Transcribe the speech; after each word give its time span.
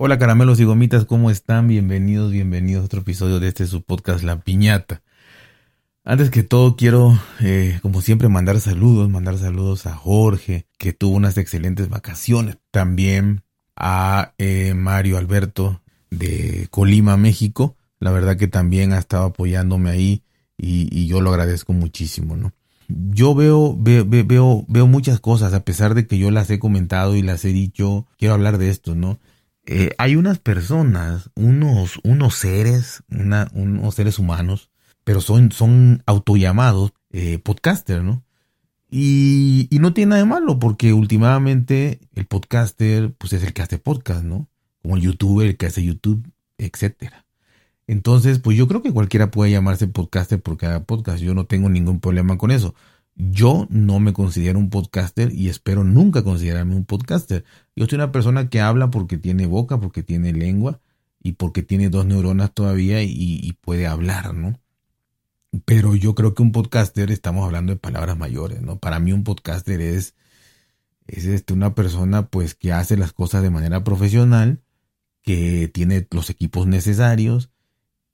Hola 0.00 0.16
caramelos 0.16 0.60
y 0.60 0.64
gomitas, 0.64 1.06
¿cómo 1.06 1.28
están? 1.28 1.66
Bienvenidos, 1.66 2.30
bienvenidos 2.30 2.82
a 2.82 2.84
otro 2.84 3.00
episodio 3.00 3.40
de 3.40 3.48
este 3.48 3.66
su 3.66 3.82
podcast 3.82 4.22
La 4.22 4.38
Piñata. 4.38 5.02
Antes 6.04 6.30
que 6.30 6.44
todo 6.44 6.76
quiero, 6.76 7.18
eh, 7.40 7.80
como 7.82 8.00
siempre, 8.00 8.28
mandar 8.28 8.60
saludos, 8.60 9.10
mandar 9.10 9.38
saludos 9.38 9.86
a 9.86 9.96
Jorge, 9.96 10.68
que 10.78 10.92
tuvo 10.92 11.16
unas 11.16 11.36
excelentes 11.36 11.88
vacaciones. 11.88 12.58
También 12.70 13.42
a 13.74 14.34
eh, 14.38 14.72
Mario 14.74 15.18
Alberto 15.18 15.82
de 16.10 16.68
Colima, 16.70 17.16
México. 17.16 17.74
La 17.98 18.12
verdad 18.12 18.36
que 18.36 18.46
también 18.46 18.92
ha 18.92 18.98
estado 18.98 19.24
apoyándome 19.24 19.90
ahí 19.90 20.22
y, 20.56 20.88
y 20.96 21.08
yo 21.08 21.20
lo 21.20 21.30
agradezco 21.30 21.72
muchísimo, 21.72 22.36
¿no? 22.36 22.52
Yo 22.86 23.34
veo, 23.34 23.76
veo, 23.76 24.04
veo, 24.06 24.64
veo 24.68 24.86
muchas 24.86 25.18
cosas, 25.18 25.54
a 25.54 25.64
pesar 25.64 25.94
de 25.94 26.06
que 26.06 26.18
yo 26.18 26.30
las 26.30 26.48
he 26.50 26.60
comentado 26.60 27.16
y 27.16 27.22
las 27.22 27.44
he 27.44 27.48
dicho, 27.48 28.06
quiero 28.16 28.34
hablar 28.34 28.58
de 28.58 28.70
esto, 28.70 28.94
¿no? 28.94 29.18
Eh, 29.70 29.90
hay 29.98 30.16
unas 30.16 30.38
personas, 30.38 31.28
unos, 31.34 32.00
unos 32.02 32.36
seres, 32.36 33.02
unos 33.10 33.94
seres 33.94 34.18
humanos, 34.18 34.70
pero 35.04 35.20
son, 35.20 35.52
son 35.52 36.02
autollamados 36.06 36.94
eh, 37.10 37.38
podcaster, 37.38 38.02
¿no? 38.02 38.24
Y, 38.88 39.68
y, 39.70 39.78
no 39.80 39.92
tiene 39.92 40.10
nada 40.10 40.22
de 40.22 40.28
malo, 40.28 40.58
porque 40.58 40.94
últimamente 40.94 42.00
el 42.14 42.24
podcaster, 42.24 43.12
pues 43.12 43.34
es 43.34 43.42
el 43.42 43.52
que 43.52 43.60
hace 43.60 43.76
podcast, 43.78 44.24
¿no? 44.24 44.48
Como 44.80 44.96
el 44.96 45.02
youtuber, 45.02 45.46
el 45.46 45.58
que 45.58 45.66
hace 45.66 45.84
YouTube, 45.84 46.26
etcétera. 46.56 47.26
Entonces, 47.86 48.38
pues 48.38 48.56
yo 48.56 48.68
creo 48.68 48.80
que 48.80 48.92
cualquiera 48.92 49.30
puede 49.30 49.50
llamarse 49.50 49.86
podcaster 49.86 50.40
por 50.40 50.56
cada 50.56 50.84
podcast. 50.84 51.22
Yo 51.22 51.34
no 51.34 51.44
tengo 51.44 51.68
ningún 51.68 52.00
problema 52.00 52.38
con 52.38 52.50
eso. 52.50 52.74
Yo 53.20 53.66
no 53.68 53.98
me 53.98 54.12
considero 54.12 54.60
un 54.60 54.70
podcaster 54.70 55.32
y 55.32 55.48
espero 55.48 55.82
nunca 55.82 56.22
considerarme 56.22 56.76
un 56.76 56.84
podcaster. 56.84 57.44
Yo 57.74 57.86
soy 57.86 57.96
una 57.96 58.12
persona 58.12 58.48
que 58.48 58.60
habla 58.60 58.92
porque 58.92 59.18
tiene 59.18 59.46
boca, 59.46 59.80
porque 59.80 60.04
tiene 60.04 60.32
lengua 60.32 60.80
y 61.20 61.32
porque 61.32 61.64
tiene 61.64 61.90
dos 61.90 62.06
neuronas 62.06 62.54
todavía 62.54 63.02
y, 63.02 63.52
puede 63.60 63.88
hablar, 63.88 64.34
¿no? 64.34 64.60
Pero 65.64 65.96
yo 65.96 66.14
creo 66.14 66.34
que 66.34 66.42
un 66.42 66.52
podcaster, 66.52 67.10
estamos 67.10 67.44
hablando 67.44 67.72
de 67.72 67.80
palabras 67.80 68.16
mayores, 68.16 68.62
¿no? 68.62 68.78
Para 68.78 69.00
mí 69.00 69.12
un 69.12 69.24
podcaster 69.24 69.80
es, 69.80 70.14
es 71.08 71.24
este, 71.24 71.54
una 71.54 71.74
persona 71.74 72.28
pues 72.28 72.54
que 72.54 72.72
hace 72.72 72.96
las 72.96 73.12
cosas 73.12 73.42
de 73.42 73.50
manera 73.50 73.82
profesional, 73.82 74.62
que 75.22 75.68
tiene 75.74 76.06
los 76.12 76.30
equipos 76.30 76.68
necesarios, 76.68 77.50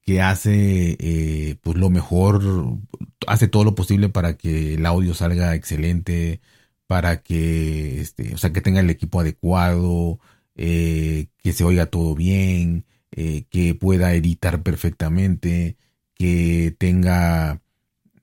que 0.04 0.20
hace 0.22 0.96
eh, 1.00 1.56
pues 1.62 1.76
lo 1.78 1.90
mejor, 1.90 2.78
hace 3.26 3.48
todo 3.48 3.64
lo 3.64 3.74
posible 3.74 4.08
para 4.10 4.36
que 4.36 4.74
el 4.74 4.86
audio 4.86 5.14
salga 5.14 5.54
excelente, 5.54 6.40
para 6.86 7.22
que, 7.22 8.00
este, 8.00 8.34
o 8.34 8.38
sea, 8.38 8.52
que 8.52 8.60
tenga 8.60 8.80
el 8.80 8.90
equipo 8.90 9.20
adecuado, 9.20 10.20
eh, 10.56 11.28
que 11.38 11.52
se 11.52 11.64
oiga 11.64 11.86
todo 11.86 12.14
bien, 12.14 12.84
eh, 13.12 13.44
que 13.50 13.74
pueda 13.74 14.14
editar 14.14 14.62
perfectamente, 14.62 15.76
que 16.14 16.74
tenga 16.78 17.62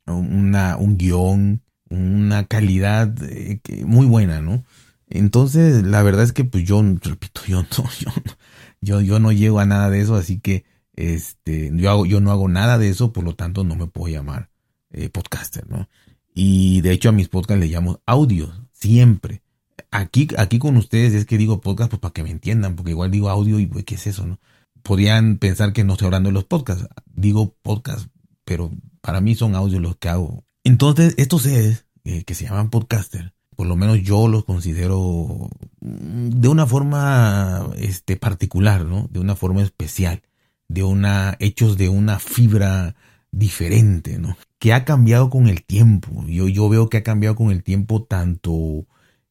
una, 0.08 0.78
un 0.78 0.98
guion, 0.98 1.64
una 1.90 2.46
calidad 2.48 3.14
muy 3.86 4.06
buena, 4.06 4.42
¿no? 4.42 4.64
Entonces, 5.10 5.84
la 5.84 6.04
verdad 6.04 6.24
es 6.24 6.34
que, 6.34 6.44
pues 6.46 6.64
yo, 6.64 6.82
repito, 7.02 7.42
yo 7.48 7.64
no, 7.64 7.90
yo, 8.82 9.02
yo 9.02 9.20
no 9.20 9.32
llego 9.32 9.60
a 9.60 9.66
nada 9.66 9.90
de 9.90 10.02
eso, 10.02 10.16
así 10.16 10.40
que 10.40 10.66
este, 11.02 11.72
yo, 11.74 11.90
hago, 11.90 12.06
yo 12.06 12.22
no 12.22 12.32
hago 12.32 12.48
nada 12.48 12.78
de 12.78 12.90
eso, 12.90 13.12
por 13.12 13.24
lo 13.24 13.34
tanto 13.34 13.64
no 13.64 13.76
me 13.76 13.88
puedo 13.88 14.14
llamar 14.14 14.52
eh, 14.92 15.10
podcaster, 15.10 15.68
¿no? 15.68 15.90
Y 16.34 16.82
de 16.82 16.92
hecho 16.92 17.10
a 17.10 17.12
mis 17.12 17.28
podcasts 17.28 17.60
le 17.60 17.72
llamo 17.72 18.02
audio, 18.06 18.54
siempre. 18.72 19.42
Aquí, 19.90 20.28
aquí 20.38 20.60
con 20.60 20.78
ustedes 20.78 21.14
es 21.14 21.26
que 21.26 21.40
digo 21.40 21.60
podcast 21.60 21.90
pues 21.90 22.00
para 22.00 22.14
que 22.14 22.24
me 22.24 22.30
entiendan, 22.30 22.76
porque 22.76 22.92
igual 22.92 23.10
digo 23.10 23.30
audio 23.30 23.60
y 23.60 23.68
¿qué 23.68 23.96
es 23.96 24.06
eso, 24.06 24.28
no? 24.28 24.40
Podrían 24.84 25.38
pensar 25.38 25.74
que 25.74 25.84
no 25.84 25.94
estoy 25.94 26.06
hablando 26.06 26.30
de 26.30 26.34
los 26.34 26.46
podcasts. 26.46 26.88
Digo 27.06 27.56
podcast, 27.64 28.08
pero 28.46 28.72
para 29.02 29.22
mí 29.22 29.34
son 29.34 29.56
audios 29.56 29.82
los 29.82 29.98
que 29.98 30.10
hago. 30.10 30.46
Entonces, 30.64 31.16
estos 31.18 31.44
seres 31.44 31.86
eh, 32.04 32.24
que 32.24 32.36
se 32.36 32.46
llaman 32.46 32.70
podcaster, 32.70 33.34
por 33.56 33.66
lo 33.66 33.76
menos 33.76 34.02
yo 34.04 34.28
los 34.28 34.46
considero 34.46 35.50
mm, 35.82 36.30
de 36.30 36.48
una 36.48 36.68
forma 36.68 37.70
este, 37.78 38.18
particular, 38.18 38.86
¿no? 38.86 39.08
De 39.12 39.20
una 39.20 39.36
forma 39.36 39.64
especial 39.64 40.22
de 40.74 40.84
una, 40.84 41.36
hechos 41.40 41.78
de 41.78 41.90
una 41.90 42.18
fibra 42.20 42.96
diferente, 43.30 44.18
¿no? 44.18 44.38
Que 44.58 44.72
ha 44.72 44.86
cambiado 44.86 45.30
con 45.30 45.48
el 45.48 45.64
tiempo. 45.64 46.26
Yo, 46.28 46.48
yo 46.48 46.70
veo 46.70 46.90
que 46.90 46.98
ha 46.98 47.04
cambiado 47.04 47.36
con 47.36 47.52
el 47.52 47.62
tiempo 47.62 48.04
tanto 48.04 48.86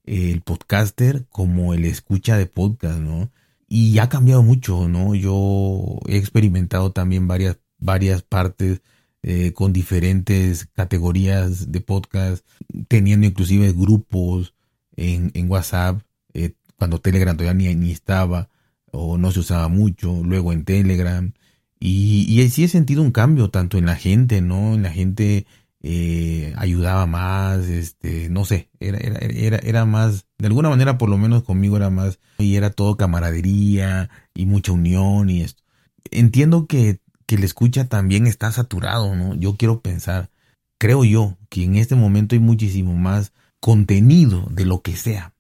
el 0.05 0.43
podcaster 0.43 1.27
como 1.31 1.73
el 1.73 1.87
escucha 1.87 2.37
de 2.37 2.47
podcast, 2.47 2.99
¿no? 3.01 3.31
Y 3.69 3.99
ha 3.99 4.09
cambiado 4.09 4.43
mucho, 4.43 4.89
¿no? 4.89 5.15
Yo 5.15 6.01
he 6.09 6.17
experimentado 6.17 6.93
también 6.93 7.27
varias, 7.27 7.59
varias 7.79 8.23
partes 8.23 8.83
eh, 9.23 9.53
con 9.55 9.73
diferentes 9.73 10.67
categorías 10.67 11.73
de 11.73 11.81
podcast, 11.81 12.45
teniendo 12.89 13.27
inclusive 13.27 13.73
grupos 13.73 14.55
en, 14.97 15.31
en 15.35 15.51
WhatsApp, 15.51 16.03
eh, 16.35 16.53
cuando 16.77 16.99
Telegram 16.99 17.37
todavía 17.37 17.55
ni, 17.55 17.75
ni 17.77 17.93
estaba 17.93 18.50
o 18.93 19.19
no 19.19 19.33
se 19.33 19.41
usaba 19.41 19.69
mucho, 19.69 20.23
luego 20.25 20.53
en 20.53 20.65
Telegram. 20.65 21.33
Y, 21.79 22.27
y 22.29 22.49
sí 22.51 22.65
he 22.65 22.69
sentido 22.69 23.03
un 23.03 23.13
cambio 23.13 23.51
tanto 23.51 23.79
en 23.79 23.87
la 23.87 23.97
gente, 23.97 24.43
¿no? 24.43 24.75
En 24.75 24.83
la 24.83 24.91
gente 24.93 25.47
eh, 25.83 26.53
ayudaba 26.59 27.07
más, 27.07 27.67
este, 27.69 28.29
no 28.29 28.45
sé, 28.45 28.69
era, 28.81 28.99
era, 28.99 29.19
era, 29.21 29.57
era 29.59 29.85
más, 29.87 30.27
de 30.39 30.47
alguna 30.47 30.69
manera 30.69 30.99
por 30.99 31.09
lo 31.09 31.17
menos 31.17 31.43
conmigo 31.43 31.79
era 31.79 31.89
más, 31.89 32.19
y 32.39 32.57
era 32.57 32.71
todo 32.71 32.99
camaradería 32.99 34.11
y 34.35 34.45
mucha 34.45 34.73
unión 34.73 35.31
y 35.31 35.41
esto. 35.43 35.63
Entiendo 36.11 36.67
que, 36.67 37.01
que 37.25 37.39
la 37.39 37.47
escucha 37.47 37.87
también 37.87 38.27
está 38.27 38.53
saturado, 38.53 39.17
¿no? 39.17 39.35
Yo 39.35 39.57
quiero 39.57 39.81
pensar, 39.81 40.31
creo 40.77 41.05
yo, 41.05 41.39
que 41.49 41.65
en 41.65 41.77
este 41.77 41.95
momento 41.95 42.35
hay 42.35 42.41
muchísimo 42.41 42.95
más 42.95 43.33
contenido 43.59 44.47
de 44.51 44.67
lo 44.67 44.83
que 44.83 44.97
sea, 44.97 45.33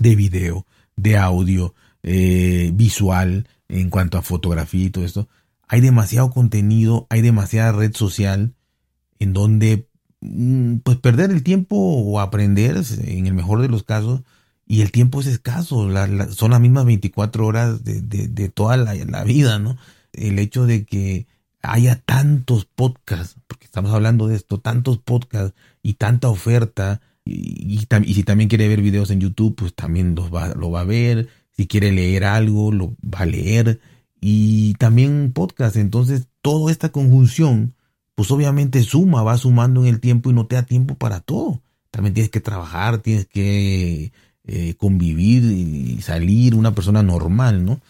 de 0.00 0.16
video, 0.16 0.66
de 0.96 1.16
audio, 1.16 1.74
eh, 2.04 2.70
visual, 2.74 3.48
en 3.68 3.88
cuanto 3.88 4.18
a 4.18 4.22
fotografía 4.22 4.84
y 4.84 4.90
todo 4.90 5.04
esto, 5.04 5.28
hay 5.66 5.80
demasiado 5.80 6.30
contenido, 6.30 7.06
hay 7.08 7.22
demasiada 7.22 7.72
red 7.72 7.94
social 7.94 8.54
en 9.18 9.32
donde 9.32 9.88
mm, 10.20 10.76
pues 10.84 10.98
perder 10.98 11.30
el 11.30 11.42
tiempo 11.42 11.76
o 11.76 12.20
aprender 12.20 12.80
en 13.04 13.26
el 13.26 13.32
mejor 13.32 13.62
de 13.62 13.68
los 13.68 13.84
casos 13.84 14.20
y 14.66 14.82
el 14.82 14.92
tiempo 14.92 15.20
es 15.20 15.26
escaso, 15.26 15.88
son 16.30 16.50
las 16.50 16.60
mismas 16.60 16.84
24 16.84 17.46
horas 17.46 17.84
de, 17.84 18.00
de, 18.02 18.48
toda 18.48 18.76
la, 18.76 19.24
vida, 19.24 19.58
¿no? 19.58 19.76
El 20.12 20.38
hecho 20.38 20.66
de 20.66 20.86
que 20.86 21.26
haya 21.62 21.96
tantos 21.96 22.64
podcasts, 22.64 23.36
porque 23.46 23.66
estamos 23.66 23.92
hablando 23.92 24.26
de 24.26 24.36
esto, 24.36 24.60
tantos 24.60 24.98
podcasts 24.98 25.54
y 25.82 25.94
tanta 25.94 26.28
oferta, 26.28 27.02
y, 27.26 27.78
y, 27.78 27.86
y 28.04 28.14
si 28.14 28.22
también 28.22 28.48
quiere 28.48 28.68
ver 28.68 28.80
videos 28.80 29.10
en 29.10 29.20
YouTube, 29.20 29.54
pues 29.54 29.74
también 29.74 30.14
los 30.14 30.32
va, 30.32 30.54
lo 30.54 30.70
va 30.70 30.80
a 30.80 30.84
ver, 30.84 31.28
si 31.56 31.66
quiere 31.66 31.92
leer 31.92 32.24
algo, 32.24 32.72
lo 32.72 32.96
va 33.02 33.20
a 33.20 33.26
leer. 33.26 33.80
Y 34.20 34.74
también 34.74 35.32
podcast. 35.32 35.76
Entonces, 35.76 36.28
toda 36.42 36.72
esta 36.72 36.90
conjunción, 36.90 37.74
pues 38.14 38.30
obviamente 38.30 38.82
suma, 38.82 39.22
va 39.22 39.38
sumando 39.38 39.82
en 39.82 39.86
el 39.88 40.00
tiempo 40.00 40.30
y 40.30 40.32
no 40.32 40.46
te 40.46 40.56
da 40.56 40.64
tiempo 40.64 40.96
para 40.96 41.20
todo. 41.20 41.62
También 41.90 42.14
tienes 42.14 42.30
que 42.30 42.40
trabajar, 42.40 42.98
tienes 42.98 43.26
que 43.26 44.12
eh, 44.44 44.74
convivir 44.76 45.44
y 45.44 46.02
salir 46.02 46.54
una 46.54 46.74
persona 46.74 47.02
normal, 47.02 47.64
¿no? 47.64 47.80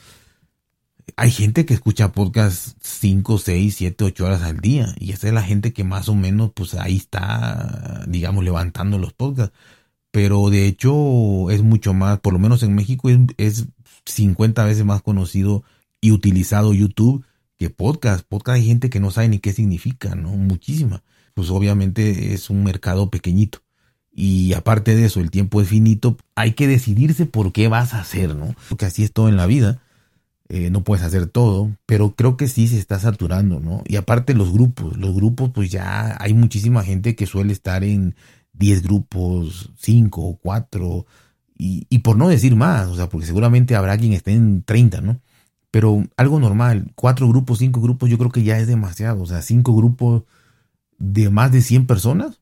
Hay 1.16 1.30
gente 1.30 1.64
que 1.64 1.74
escucha 1.74 2.12
podcast 2.12 2.76
5, 2.80 3.38
6, 3.38 3.74
7, 3.76 4.04
8 4.04 4.24
horas 4.24 4.42
al 4.42 4.60
día. 4.60 4.94
Y 4.98 5.12
esa 5.12 5.28
es 5.28 5.32
la 5.32 5.42
gente 5.42 5.72
que 5.72 5.84
más 5.84 6.08
o 6.08 6.14
menos, 6.14 6.50
pues 6.54 6.74
ahí 6.74 6.96
está, 6.96 8.04
digamos, 8.08 8.44
levantando 8.44 8.98
los 8.98 9.12
podcasts 9.12 9.56
pero 10.14 10.48
de 10.48 10.68
hecho 10.68 11.50
es 11.50 11.64
mucho 11.64 11.92
más, 11.92 12.20
por 12.20 12.32
lo 12.32 12.38
menos 12.38 12.62
en 12.62 12.72
México 12.72 13.10
es, 13.10 13.18
es 13.36 13.66
50 14.06 14.64
veces 14.64 14.84
más 14.84 15.02
conocido 15.02 15.64
y 16.00 16.12
utilizado 16.12 16.72
YouTube 16.72 17.24
que 17.58 17.68
podcast. 17.68 18.24
Podcast 18.24 18.58
hay 18.58 18.64
gente 18.64 18.90
que 18.90 19.00
no 19.00 19.10
sabe 19.10 19.26
ni 19.26 19.40
qué 19.40 19.52
significa, 19.52 20.14
¿no? 20.14 20.28
Muchísima. 20.28 21.02
Pues 21.34 21.50
obviamente 21.50 22.32
es 22.32 22.48
un 22.48 22.62
mercado 22.62 23.10
pequeñito. 23.10 23.58
Y 24.12 24.52
aparte 24.52 24.94
de 24.94 25.06
eso, 25.06 25.18
el 25.18 25.32
tiempo 25.32 25.60
es 25.60 25.66
finito. 25.66 26.16
Hay 26.36 26.52
que 26.52 26.68
decidirse 26.68 27.26
por 27.26 27.52
qué 27.52 27.66
vas 27.66 27.92
a 27.92 28.00
hacer, 28.00 28.36
¿no? 28.36 28.54
Porque 28.68 28.86
así 28.86 29.02
es 29.02 29.12
todo 29.12 29.28
en 29.28 29.36
la 29.36 29.46
vida. 29.46 29.82
Eh, 30.48 30.70
no 30.70 30.84
puedes 30.84 31.04
hacer 31.04 31.26
todo, 31.26 31.76
pero 31.86 32.14
creo 32.14 32.36
que 32.36 32.46
sí 32.46 32.68
se 32.68 32.78
está 32.78 33.00
saturando, 33.00 33.58
¿no? 33.58 33.82
Y 33.84 33.96
aparte 33.96 34.32
los 34.32 34.52
grupos, 34.52 34.96
los 34.96 35.12
grupos 35.12 35.50
pues 35.52 35.72
ya 35.72 36.16
hay 36.20 36.34
muchísima 36.34 36.84
gente 36.84 37.16
que 37.16 37.26
suele 37.26 37.52
estar 37.52 37.82
en 37.82 38.14
10 38.54 38.82
grupos, 38.82 39.72
5, 39.78 40.38
4, 40.42 41.06
y, 41.56 41.86
y 41.88 41.98
por 42.00 42.16
no 42.16 42.28
decir 42.28 42.56
más, 42.56 42.88
o 42.88 42.96
sea, 42.96 43.08
porque 43.08 43.26
seguramente 43.26 43.76
habrá 43.76 43.96
quien 43.98 44.12
esté 44.12 44.32
en 44.32 44.62
30, 44.62 45.00
¿no? 45.00 45.20
Pero 45.70 46.04
algo 46.16 46.40
normal, 46.40 46.92
4 46.94 47.28
grupos, 47.28 47.58
5 47.58 47.80
grupos, 47.80 48.10
yo 48.10 48.18
creo 48.18 48.30
que 48.30 48.42
ya 48.44 48.58
es 48.58 48.66
demasiado, 48.66 49.22
o 49.22 49.26
sea, 49.26 49.42
5 49.42 49.74
grupos 49.74 50.24
de 50.98 51.30
más 51.30 51.52
de 51.52 51.62
100 51.62 51.86
personas, 51.86 52.40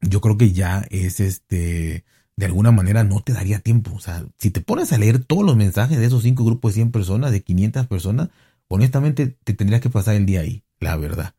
yo 0.00 0.20
creo 0.20 0.36
que 0.36 0.52
ya 0.52 0.86
es 0.90 1.20
este 1.20 2.04
de 2.36 2.46
alguna 2.46 2.72
manera 2.72 3.04
no 3.04 3.20
te 3.20 3.32
daría 3.32 3.60
tiempo. 3.60 3.92
O 3.94 4.00
sea, 4.00 4.24
si 4.38 4.50
te 4.50 4.60
pones 4.60 4.92
a 4.92 4.98
leer 4.98 5.24
todos 5.24 5.44
los 5.44 5.56
mensajes 5.56 5.98
de 5.98 6.06
esos 6.06 6.22
cinco 6.22 6.44
grupos 6.44 6.72
de 6.72 6.76
100 6.76 6.90
personas, 6.90 7.32
de 7.32 7.42
500 7.42 7.86
personas, 7.86 8.28
honestamente 8.68 9.36
te 9.44 9.54
tendrías 9.54 9.80
que 9.80 9.90
pasar 9.90 10.14
el 10.16 10.26
día 10.26 10.40
ahí, 10.40 10.64
la 10.80 10.96
verdad. 10.96 11.34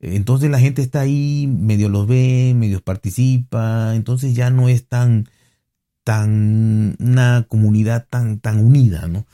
Entonces 0.00 0.50
la 0.50 0.60
gente 0.60 0.82
está 0.82 1.00
ahí, 1.00 1.46
medio 1.48 1.88
los 1.88 2.06
ve, 2.06 2.54
medio 2.56 2.80
participa, 2.80 3.94
entonces 3.96 4.34
ya 4.34 4.50
no 4.50 4.68
es 4.68 4.86
tan, 4.86 5.28
tan, 6.04 6.96
una 7.00 7.46
comunidad 7.48 8.06
tan, 8.08 8.38
tan 8.38 8.64
unida, 8.64 9.08
¿no? 9.08 9.26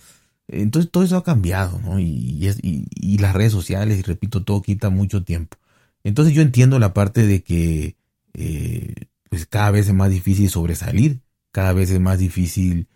Entonces 0.49 0.91
todo 0.91 1.05
eso 1.05 1.17
ha 1.17 1.25
cambiado, 1.25 1.81
¿no? 1.81 1.99
Y, 1.99 3.19
las 3.19 3.35
redes 3.35 3.53
sociales, 3.53 3.99
y 3.99 4.03
repito, 4.03 4.43
todo 4.45 4.63
quita 4.63 4.91
mucho 4.91 5.23
tiempo. 5.25 5.57
Entonces 6.03 6.35
yo 6.35 6.43
entiendo 6.43 6.79
la 6.79 6.93
parte 6.95 7.27
de 7.27 7.43
que 7.43 7.97
eh, 8.35 8.95
pues 9.31 9.47
cada 9.47 9.71
vez 9.71 9.89
es 9.89 9.95
más 9.95 10.11
difícil 10.11 10.51
sobresalir, 10.51 11.21
cada 11.53 11.73
vez 11.73 11.91
es 11.91 12.01
más 12.01 12.19
difícil 12.19 12.89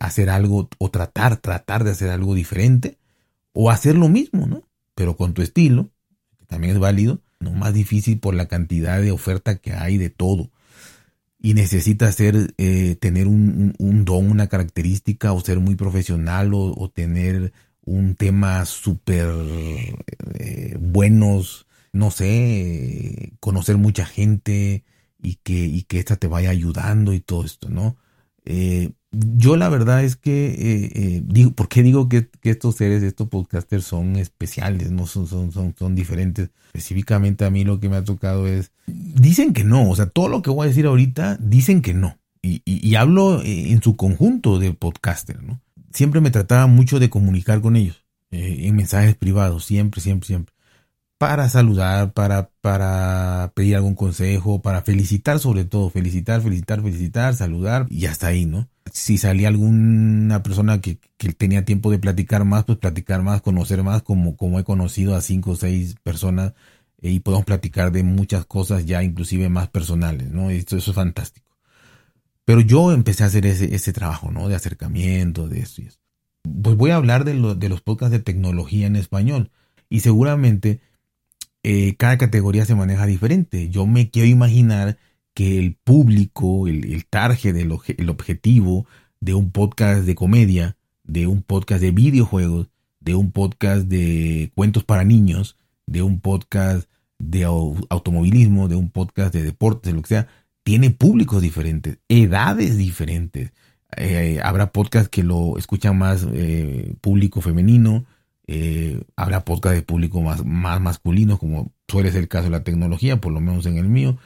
hacer 0.00 0.30
algo 0.30 0.68
o 0.78 0.90
tratar, 0.90 1.38
tratar 1.38 1.84
de 1.84 1.90
hacer 1.92 2.10
algo 2.10 2.34
diferente 2.34 2.98
o 3.52 3.70
hacer 3.70 3.96
lo 3.96 4.08
mismo, 4.08 4.46
¿no? 4.46 4.64
Pero 4.94 5.16
con 5.16 5.34
tu 5.34 5.42
estilo, 5.42 5.90
también 6.50 6.74
es 6.74 6.80
válido, 6.80 7.22
no 7.38 7.52
más 7.52 7.72
difícil 7.72 8.18
por 8.18 8.34
la 8.34 8.48
cantidad 8.48 9.00
de 9.00 9.12
oferta 9.12 9.56
que 9.56 9.72
hay 9.72 9.96
de 9.96 10.10
todo. 10.10 10.50
Y 11.40 11.54
necesitas 11.54 12.16
ser, 12.16 12.54
eh, 12.58 12.96
tener 13.00 13.28
un, 13.28 13.74
don, 14.04 14.30
una 14.30 14.48
característica, 14.48 15.32
o 15.32 15.40
ser 15.40 15.60
muy 15.60 15.76
profesional, 15.76 16.50
o, 16.52 16.90
tener 16.90 17.52
un 17.82 18.16
tema 18.16 18.66
súper 18.66 19.28
eh, 20.34 20.76
buenos, 20.78 21.66
no 21.92 22.10
sé, 22.10 23.32
conocer 23.40 23.78
mucha 23.78 24.04
gente 24.04 24.84
y 25.22 25.36
que, 25.36 25.64
y 25.64 25.84
que 25.84 25.98
esta 26.00 26.16
te 26.16 26.26
vaya 26.26 26.50
ayudando 26.50 27.14
y 27.14 27.20
todo 27.20 27.44
esto, 27.44 27.70
¿no? 27.70 27.96
Eh, 28.44 28.90
yo 29.12 29.56
la 29.56 29.68
verdad 29.68 30.04
es 30.04 30.16
que, 30.16 30.46
eh, 30.46 30.92
eh, 30.94 31.22
digo, 31.24 31.50
¿por 31.52 31.68
qué 31.68 31.82
digo 31.82 32.08
que, 32.08 32.28
estos 32.42 32.76
seres, 32.76 33.02
estos 33.02 33.28
podcasters 33.28 33.84
son 33.84 34.16
especiales, 34.16 34.90
no 34.92 35.06
son, 35.06 35.26
son, 35.26 35.52
son, 35.52 35.74
son 35.76 35.94
diferentes? 35.94 36.50
Específicamente 36.66 37.44
a 37.44 37.50
mí 37.50 37.64
lo 37.64 37.80
que 37.80 37.88
me 37.88 37.96
ha 37.96 38.04
tocado 38.04 38.46
es, 38.46 38.70
dicen 38.86 39.52
que 39.52 39.64
no, 39.64 39.90
o 39.90 39.96
sea, 39.96 40.06
todo 40.06 40.28
lo 40.28 40.42
que 40.42 40.50
voy 40.50 40.66
a 40.66 40.68
decir 40.68 40.86
ahorita, 40.86 41.38
dicen 41.40 41.82
que 41.82 41.94
no. 41.94 42.18
Y, 42.42 42.62
y, 42.64 42.94
hablo 42.94 43.42
en 43.44 43.82
su 43.82 43.96
conjunto 43.96 44.58
de 44.58 44.72
podcaster, 44.72 45.42
¿no? 45.42 45.60
Siempre 45.92 46.22
me 46.22 46.30
trataba 46.30 46.66
mucho 46.68 46.98
de 46.98 47.10
comunicar 47.10 47.60
con 47.60 47.76
ellos, 47.76 48.02
en 48.30 48.74
mensajes 48.76 49.14
privados, 49.14 49.66
siempre, 49.66 50.00
siempre, 50.00 50.26
siempre 50.28 50.54
para 51.20 51.50
saludar, 51.50 52.14
para, 52.14 52.48
para 52.62 53.52
pedir 53.54 53.76
algún 53.76 53.94
consejo, 53.94 54.62
para 54.62 54.80
felicitar 54.80 55.38
sobre 55.38 55.66
todo, 55.66 55.90
felicitar, 55.90 56.40
felicitar, 56.40 56.80
felicitar, 56.80 57.34
saludar 57.34 57.86
y 57.90 58.06
hasta 58.06 58.28
ahí, 58.28 58.46
¿no? 58.46 58.70
Si 58.92 59.18
salía 59.18 59.48
alguna 59.48 60.42
persona 60.42 60.80
que, 60.80 60.98
que 61.16 61.32
tenía 61.32 61.64
tiempo 61.64 61.90
de 61.90 61.98
platicar 61.98 62.44
más, 62.44 62.64
pues 62.64 62.78
platicar 62.78 63.22
más, 63.22 63.42
conocer 63.42 63.82
más, 63.82 64.02
como, 64.02 64.36
como 64.36 64.58
he 64.58 64.64
conocido 64.64 65.14
a 65.14 65.20
cinco 65.20 65.52
o 65.52 65.56
seis 65.56 65.96
personas 66.02 66.54
eh, 67.00 67.10
y 67.10 67.20
podemos 67.20 67.44
platicar 67.44 67.92
de 67.92 68.02
muchas 68.02 68.46
cosas 68.46 68.86
ya 68.86 69.02
inclusive 69.02 69.48
más 69.48 69.68
personales, 69.68 70.30
¿no? 70.30 70.50
Esto, 70.50 70.76
eso 70.76 70.90
es 70.90 70.94
fantástico. 70.94 71.46
Pero 72.44 72.60
yo 72.60 72.92
empecé 72.92 73.24
a 73.24 73.26
hacer 73.26 73.46
ese, 73.46 73.74
ese 73.74 73.92
trabajo, 73.92 74.30
¿no? 74.32 74.48
De 74.48 74.54
acercamiento, 74.54 75.48
de 75.48 75.60
esto 75.60 75.82
y 75.82 75.86
eso. 75.86 75.98
Pues 76.62 76.76
voy 76.76 76.90
a 76.90 76.96
hablar 76.96 77.24
de, 77.24 77.34
lo, 77.34 77.54
de 77.54 77.68
los 77.68 77.80
podcasts 77.80 78.12
de 78.12 78.20
tecnología 78.20 78.86
en 78.86 78.96
español. 78.96 79.50
Y 79.88 80.00
seguramente 80.00 80.80
eh, 81.62 81.94
cada 81.96 82.18
categoría 82.18 82.64
se 82.64 82.74
maneja 82.74 83.06
diferente. 83.06 83.68
Yo 83.68 83.86
me 83.86 84.10
quiero 84.10 84.28
imaginar 84.28 84.98
que 85.40 85.58
el 85.58 85.74
público, 85.74 86.68
el, 86.68 86.92
el 86.92 87.06
target, 87.06 87.56
el, 87.56 87.72
el 87.96 88.10
objetivo 88.10 88.84
de 89.20 89.32
un 89.32 89.52
podcast 89.52 90.02
de 90.02 90.14
comedia, 90.14 90.76
de 91.02 91.26
un 91.26 91.42
podcast 91.42 91.80
de 91.80 91.92
videojuegos, 91.92 92.68
de 93.00 93.14
un 93.14 93.32
podcast 93.32 93.86
de 93.86 94.52
cuentos 94.54 94.84
para 94.84 95.02
niños, 95.02 95.56
de 95.86 96.02
un 96.02 96.20
podcast 96.20 96.90
de 97.18 97.44
automovilismo, 97.44 98.68
de 98.68 98.74
un 98.74 98.90
podcast 98.90 99.32
de 99.32 99.42
deportes, 99.42 99.94
lo 99.94 100.02
que 100.02 100.08
sea, 100.08 100.28
tiene 100.62 100.90
públicos 100.90 101.40
diferentes, 101.40 101.96
edades 102.10 102.76
diferentes. 102.76 103.54
Eh, 103.96 104.40
habrá 104.44 104.72
podcast 104.72 105.06
que 105.06 105.22
lo 105.22 105.56
escuchan 105.56 105.96
más 105.96 106.26
eh, 106.34 106.92
público 107.00 107.40
femenino, 107.40 108.04
eh, 108.46 109.00
habrá 109.16 109.46
podcast 109.46 109.74
de 109.74 109.82
público 109.82 110.20
más, 110.20 110.44
más 110.44 110.82
masculino, 110.82 111.38
como 111.38 111.72
suele 111.88 112.12
ser 112.12 112.20
el 112.20 112.28
caso 112.28 112.44
de 112.44 112.50
la 112.50 112.62
tecnología, 112.62 113.22
por 113.22 113.32
lo 113.32 113.40
menos 113.40 113.64
en 113.64 113.78
el 113.78 113.88
mío, 113.88 114.18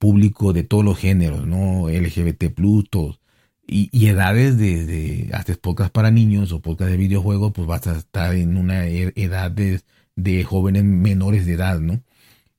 público 0.00 0.54
de 0.54 0.64
todos 0.64 0.84
los 0.84 0.98
géneros, 0.98 1.46
¿no? 1.46 1.88
LGBT, 1.90 2.44
todos. 2.90 3.20
Y, 3.66 4.06
edades 4.08 4.58
de, 4.58 4.84
de 4.86 5.30
haces 5.34 5.58
podcast 5.58 5.92
para 5.92 6.10
niños 6.10 6.52
o 6.52 6.60
podcast 6.60 6.90
de 6.90 6.96
videojuegos, 6.96 7.52
pues 7.52 7.68
vas 7.68 7.86
a 7.86 7.98
estar 7.98 8.34
en 8.34 8.56
una 8.56 8.88
e, 8.88 9.12
edad 9.14 9.50
de, 9.52 9.80
de 10.16 10.42
jóvenes 10.42 10.84
menores 10.84 11.46
de 11.46 11.52
edad, 11.52 11.78
¿no? 11.80 12.02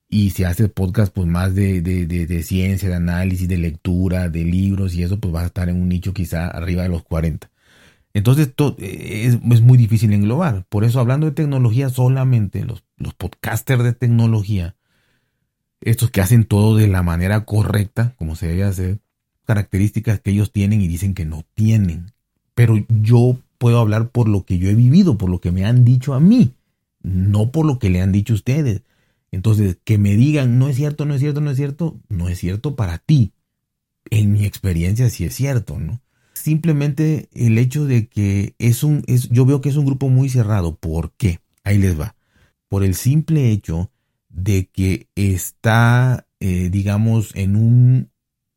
Y 0.08 0.30
si 0.30 0.44
haces 0.44 0.70
podcast 0.70 1.12
pues 1.12 1.26
más 1.26 1.54
de, 1.54 1.82
de, 1.82 2.06
de, 2.06 2.42
ciencia, 2.42 2.88
de 2.88 2.94
análisis, 2.94 3.48
de 3.48 3.58
lectura, 3.58 4.28
de 4.28 4.44
libros 4.44 4.94
y 4.94 5.02
eso, 5.02 5.18
pues 5.20 5.32
vas 5.32 5.44
a 5.44 5.46
estar 5.46 5.68
en 5.68 5.80
un 5.80 5.88
nicho 5.88 6.14
quizá 6.14 6.48
arriba 6.48 6.84
de 6.84 6.90
los 6.90 7.02
40. 7.02 7.50
Entonces 8.14 8.52
eh, 8.78 9.24
es, 9.26 9.62
muy 9.62 9.78
difícil 9.78 10.12
englobar. 10.12 10.64
Por 10.68 10.84
eso 10.84 11.00
hablando 11.00 11.26
de 11.26 11.32
tecnología 11.32 11.88
solamente, 11.88 12.64
los, 12.64 12.84
los 12.96 13.14
podcasters 13.14 13.82
de 13.84 13.94
tecnología, 13.94 14.76
estos 15.82 16.10
que 16.10 16.20
hacen 16.20 16.44
todo 16.44 16.76
de 16.76 16.88
la 16.88 17.02
manera 17.02 17.44
correcta, 17.44 18.14
como 18.16 18.36
se 18.36 18.48
debe 18.48 18.64
hacer, 18.64 19.00
características 19.44 20.20
que 20.20 20.30
ellos 20.30 20.52
tienen 20.52 20.80
y 20.80 20.88
dicen 20.88 21.14
que 21.14 21.24
no 21.24 21.44
tienen. 21.54 22.12
Pero 22.54 22.76
yo 22.88 23.38
puedo 23.58 23.78
hablar 23.78 24.10
por 24.10 24.28
lo 24.28 24.44
que 24.44 24.58
yo 24.58 24.68
he 24.68 24.74
vivido, 24.74 25.18
por 25.18 25.30
lo 25.30 25.40
que 25.40 25.52
me 25.52 25.64
han 25.64 25.84
dicho 25.84 26.14
a 26.14 26.20
mí, 26.20 26.54
no 27.02 27.50
por 27.50 27.66
lo 27.66 27.78
que 27.78 27.90
le 27.90 28.00
han 28.00 28.12
dicho 28.12 28.34
ustedes. 28.34 28.82
Entonces, 29.30 29.78
que 29.84 29.98
me 29.98 30.16
digan, 30.16 30.58
no 30.58 30.68
es 30.68 30.76
cierto, 30.76 31.04
no 31.04 31.14
es 31.14 31.20
cierto, 31.20 31.40
no 31.40 31.50
es 31.50 31.56
cierto, 31.56 32.00
no 32.08 32.28
es 32.28 32.38
cierto 32.38 32.76
para 32.76 32.98
ti. 32.98 33.32
En 34.10 34.32
mi 34.32 34.44
experiencia 34.44 35.08
sí 35.10 35.24
es 35.24 35.34
cierto, 35.34 35.78
¿no? 35.78 36.00
simplemente 36.42 37.28
el 37.32 37.56
hecho 37.56 37.84
de 37.84 38.08
que 38.08 38.54
es 38.58 38.82
un, 38.82 39.04
es, 39.06 39.28
yo 39.28 39.46
veo 39.46 39.60
que 39.60 39.68
es 39.68 39.76
un 39.76 39.86
grupo 39.86 40.08
muy 40.08 40.28
cerrado. 40.28 40.74
¿Por 40.74 41.12
qué? 41.12 41.38
Ahí 41.62 41.78
les 41.78 41.98
va. 41.98 42.16
Por 42.68 42.82
el 42.82 42.94
simple 42.94 43.50
hecho 43.50 43.91
de 44.32 44.66
que 44.66 45.08
está, 45.14 46.26
eh, 46.40 46.70
digamos, 46.70 47.34
en 47.36 47.56
un 47.56 48.10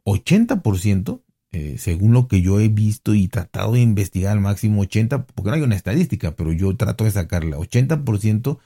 80%, 0.05 1.22
eh, 1.51 1.75
según 1.77 2.13
lo 2.13 2.27
que 2.27 2.41
yo 2.41 2.60
he 2.60 2.70
visto 2.70 3.13
y 3.13 3.27
tratado 3.27 3.74
de 3.74 3.82
investigar 3.82 4.32
al 4.32 4.41
máximo 4.41 4.84
80%, 4.84 5.25
porque 5.34 5.50
no 5.50 5.55
hay 5.55 5.62
una 5.62 5.75
estadística, 5.75 6.36
pero 6.36 6.51
yo 6.53 6.75
trato 6.75 7.03
de 7.03 7.12
sacarla, 7.12 7.58
80% 7.58 8.60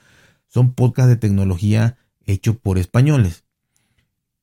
son 0.47 0.73
podcasts 0.73 1.09
de 1.09 1.17
tecnología 1.17 1.97
hechos 2.25 2.57
por 2.57 2.77
españoles. 2.77 3.43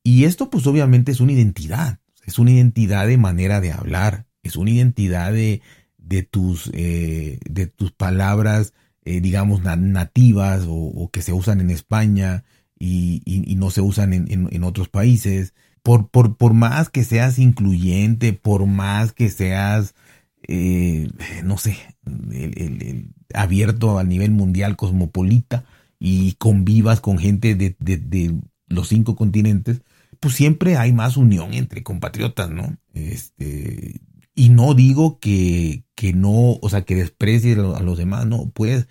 Y 0.03 0.25
esto 0.25 0.49
pues 0.49 0.67
obviamente 0.67 1.11
es 1.11 1.19
una 1.19 1.33
identidad, 1.33 1.99
es 2.25 2.39
una 2.39 2.51
identidad 2.51 3.07
de 3.07 3.17
manera 3.17 3.59
de 3.59 3.71
hablar, 3.71 4.27
es 4.43 4.55
una 4.55 4.71
identidad 4.71 5.33
de, 5.33 5.61
de 5.97 6.23
tus, 6.23 6.69
eh, 6.73 7.39
de 7.49 7.67
tus 7.67 7.91
palabras, 7.91 8.73
eh, 9.03 9.21
digamos, 9.21 9.61
nativas 9.63 10.65
o, 10.67 11.09
que 11.11 11.21
se 11.21 11.33
usan 11.33 11.61
en 11.61 11.69
España 11.69 12.43
y, 12.79 13.55
no 13.57 13.71
se 13.71 13.81
usan 13.81 14.13
en, 14.13 14.63
otros 14.63 14.89
países. 14.89 15.53
Por, 15.83 16.09
por, 16.09 16.35
por, 16.35 16.53
más 16.53 16.89
que 16.89 17.03
seas 17.03 17.39
incluyente, 17.39 18.33
por 18.33 18.65
más 18.65 19.13
que 19.13 19.29
seas, 19.29 19.95
eh, 20.47 21.09
no 21.43 21.57
sé, 21.57 21.77
abierto 23.33 23.97
a 23.97 24.03
nivel 24.03 24.31
mundial, 24.31 24.75
cosmopolita, 24.75 25.65
y 25.99 26.33
convivas 26.33 27.01
con 27.01 27.17
gente 27.17 27.55
de, 27.55 27.75
de, 27.79 27.97
de 27.97 28.35
los 28.67 28.89
cinco 28.89 29.15
continentes, 29.15 29.81
pues 30.19 30.35
siempre 30.35 30.77
hay 30.77 30.91
más 30.91 31.17
unión 31.17 31.53
entre 31.53 31.83
compatriotas, 31.83 32.49
¿no? 32.49 32.77
Este, 32.93 34.01
y 34.35 34.49
no 34.49 34.73
digo 34.73 35.19
que, 35.19 35.83
que 35.95 36.13
no, 36.13 36.57
o 36.61 36.69
sea, 36.69 36.83
que 36.83 36.95
desprecie 36.95 37.53
a 37.53 37.81
los 37.81 37.97
demás, 37.97 38.25
no, 38.27 38.49
pues, 38.53 38.87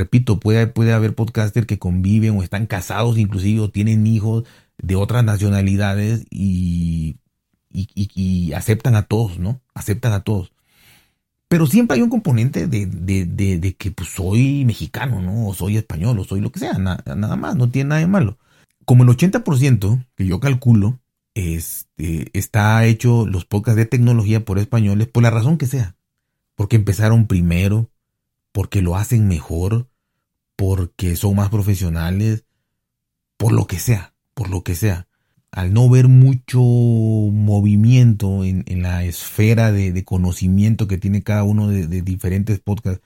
repito, 0.00 0.40
puede, 0.40 0.66
puede 0.66 0.92
haber 0.92 1.14
podcasters 1.14 1.66
que 1.66 1.78
conviven 1.78 2.36
o 2.36 2.42
están 2.42 2.66
casados 2.66 3.18
inclusive 3.18 3.60
o 3.60 3.70
tienen 3.70 4.06
hijos 4.06 4.44
de 4.78 4.96
otras 4.96 5.24
nacionalidades 5.24 6.24
y, 6.30 7.16
aceptan 8.54 8.96
a 8.96 9.02
todos, 9.02 9.38
¿no? 9.38 9.60
Aceptan 9.74 10.12
a 10.12 10.20
todos. 10.20 10.52
Pero 11.48 11.66
siempre 11.66 11.96
hay 11.96 12.02
un 12.02 12.10
componente 12.10 12.66
de, 12.66 12.86
de, 12.86 13.26
de, 13.26 13.58
de, 13.58 13.74
que 13.74 13.90
pues, 13.90 14.08
soy 14.08 14.64
mexicano, 14.64 15.20
¿no? 15.20 15.48
O 15.48 15.54
soy 15.54 15.76
español, 15.76 16.18
o 16.18 16.24
soy 16.24 16.40
lo 16.40 16.50
que 16.50 16.60
sea, 16.60 16.78
nada 16.78 17.36
más, 17.36 17.56
no 17.56 17.70
tiene 17.70 17.90
nada 17.90 18.00
de 18.00 18.06
malo. 18.06 18.38
Como 18.84 19.04
el 19.04 19.10
80% 19.10 20.04
que 20.16 20.26
yo 20.26 20.40
calculo 20.40 20.98
este, 21.34 22.30
está 22.36 22.84
hecho 22.86 23.26
los 23.26 23.44
podcasts 23.44 23.76
de 23.76 23.86
tecnología 23.86 24.44
por 24.44 24.58
españoles 24.58 25.06
por 25.08 25.22
la 25.22 25.30
razón 25.30 25.58
que 25.58 25.66
sea. 25.66 25.96
Porque 26.56 26.76
empezaron 26.76 27.26
primero, 27.26 27.90
porque 28.52 28.82
lo 28.82 28.96
hacen 28.96 29.28
mejor, 29.28 29.89
porque 30.60 31.16
son 31.16 31.36
más 31.36 31.48
profesionales, 31.48 32.44
por 33.38 33.50
lo 33.50 33.66
que 33.66 33.78
sea, 33.78 34.12
por 34.34 34.50
lo 34.50 34.62
que 34.62 34.74
sea. 34.74 35.08
al 35.52 35.72
no 35.72 35.88
ver 35.88 36.06
mucho 36.06 36.60
movimiento 36.60 38.44
en, 38.44 38.82
la 38.82 39.04
esfera 39.04 39.72
de, 39.72 40.04
conocimiento 40.04 40.86
que 40.86 40.98
tiene 40.98 41.22
cada 41.22 41.44
uno 41.44 41.68
de, 41.68 42.02
diferentes 42.02 42.60
podcasts, 42.60 43.02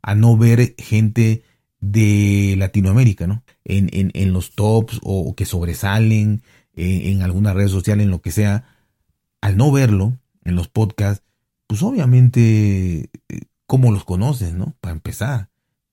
a 0.00 0.14
no 0.14 0.36
ver 0.36 0.76
gente 0.78 1.42
de 1.80 2.54
Latinoamérica, 2.56 3.26
¿no? 3.26 3.42
En, 3.64 3.90
en, 3.92 4.32
los 4.32 4.54
tops 4.54 5.00
o, 5.02 5.34
que 5.34 5.44
sobresalen 5.44 6.42
en, 6.74 7.16
en, 7.16 7.22
alguna 7.22 7.52
red 7.52 7.66
social, 7.66 8.00
en 8.00 8.10
lo 8.10 8.22
que 8.22 8.30
sea, 8.30 8.64
al 9.40 9.56
no 9.56 9.72
verlo 9.72 10.20
en 10.44 10.54
los 10.54 10.68
podcasts, 10.68 11.24
pues 11.66 11.82
obviamente, 11.82 13.10
eh, 13.28 13.40
¿cómo 13.66 13.90
los 13.90 14.04
conoces, 14.04 14.54
no? 14.54 14.76
Para 14.80 14.92
empezar, 14.94 15.51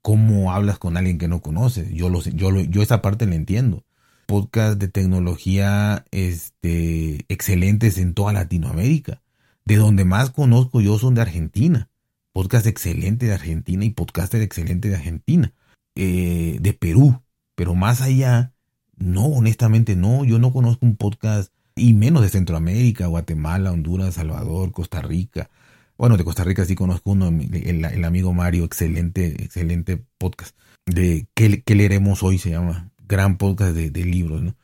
¿cómo 0.10 0.52
hablas 0.52 0.80
con 0.80 0.98
alguien 0.98 1.20
que 1.20 1.28
no 1.28 1.40
conoces? 1.40 1.94
Yo, 1.94 2.10
lo, 2.10 2.24
yo, 2.24 2.50
yo 2.62 2.82
esa 2.82 3.00
parte 3.00 3.28
la 3.28 3.36
entiendo. 3.36 3.84
Podcast 4.26 4.80
de 4.80 4.88
tecnología 4.88 6.04
este, 6.10 7.28
excelentes 7.30 8.00
en 8.00 8.16
toda 8.16 8.34
Latinoamérica. 8.34 9.22
De 9.66 9.76
donde 9.76 10.06
más 10.06 10.32
conozco 10.32 10.82
yo 10.82 10.98
son 10.98 11.14
de 11.14 11.22
Argentina. 11.22 11.90
Podcast 12.34 12.66
excelente 12.66 13.28
de 13.28 13.36
Argentina 13.36 13.86
y 13.86 13.92
podcaster 13.92 14.42
excelente 14.42 14.90
de 14.90 14.96
Argentina. 14.96 15.54
Eh, 15.94 16.58
de 16.60 16.74
Perú. 16.74 17.22
Pero 17.54 17.76
más 17.76 18.02
allá, 18.02 18.54
no, 18.98 19.26
honestamente 19.28 19.96
no. 19.96 20.26
Yo 20.26 20.40
no 20.40 20.52
conozco 20.52 20.88
un 20.88 20.96
podcast 20.96 21.54
y 21.76 21.94
menos 21.94 22.24
de 22.24 22.30
Centroamérica, 22.30 23.06
Guatemala, 23.06 23.72
Honduras, 23.72 24.16
Salvador, 24.16 24.72
Costa 24.72 25.04
Rica. 25.04 25.52
Bueno, 26.00 26.16
de 26.16 26.24
Costa 26.24 26.46
Rica 26.46 26.64
sí 26.64 26.76
conozco 26.76 27.12
uno, 27.12 27.28
el, 27.28 28.06
amigo 28.06 28.34
Mario, 28.34 28.64
excelente, 28.64 29.44
excelente 29.44 30.02
podcast. 30.18 30.56
De 30.86 31.28
¿Qué, 31.34 31.62
leeremos 31.76 32.24
hoy? 32.24 32.38
Se 32.38 32.52
llama. 32.52 32.90
Gran 33.06 33.38
podcast 33.38 33.76
de, 33.76 34.06
libros, 34.06 34.42
¿no? 34.42 34.56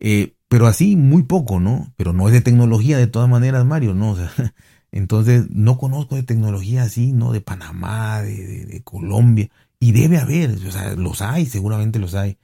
Eh, 0.00 0.34
pero 0.48 0.66
así, 0.66 0.96
muy 0.96 1.24
poco, 1.24 1.60
¿no? 1.60 1.92
Pero 1.98 2.14
no 2.14 2.26
es 2.26 2.32
de 2.32 2.40
tecnología 2.40 2.96
de 2.96 3.06
todas 3.06 3.28
maneras, 3.28 3.66
Mario, 3.66 3.92
¿no? 3.92 4.16
Entonces, 4.90 5.50
no 5.50 5.76
conozco 5.76 6.16
de 6.16 6.22
tecnología 6.22 6.84
así, 6.84 7.12
¿no? 7.12 7.32
De 7.32 7.42
Panamá, 7.42 8.22
de, 8.22 8.80
Colombia. 8.82 9.50
Y 9.78 9.92
debe 9.92 10.16
haber, 10.16 10.52
o 10.52 10.72
sea, 10.72 10.94
los 10.94 11.20
hay, 11.20 11.44
seguramente 11.44 11.98
los 11.98 12.14
hay 12.14 12.38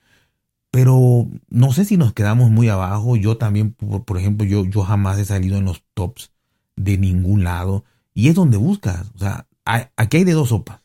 pero 0.71 1.29
no 1.49 1.73
sé 1.73 1.85
si 1.85 1.97
nos 1.97 2.13
quedamos 2.13 2.51
muy 2.51 2.69
abajo. 2.69 3.15
Yo 3.15 3.37
también, 3.37 3.73
por, 3.73 4.19
ejemplo, 4.19 4.45
yo, 4.45 4.65
yo 4.65 4.83
jamás 4.83 5.19
he 5.21 5.25
salido 5.25 5.57
en 5.57 5.65
los 5.65 5.85
tops 5.95 6.33
de 6.75 6.99
ningún 6.99 7.45
lado. 7.45 7.85
Y 8.15 8.29
es 8.29 8.35
donde 8.35 8.57
buscas. 8.57 9.11
O 9.15 9.19
sea, 9.19 9.47
aquí 9.65 10.19
hay 10.19 10.25
de 10.25 10.33
dos 10.33 10.51
sopas. 10.51 10.81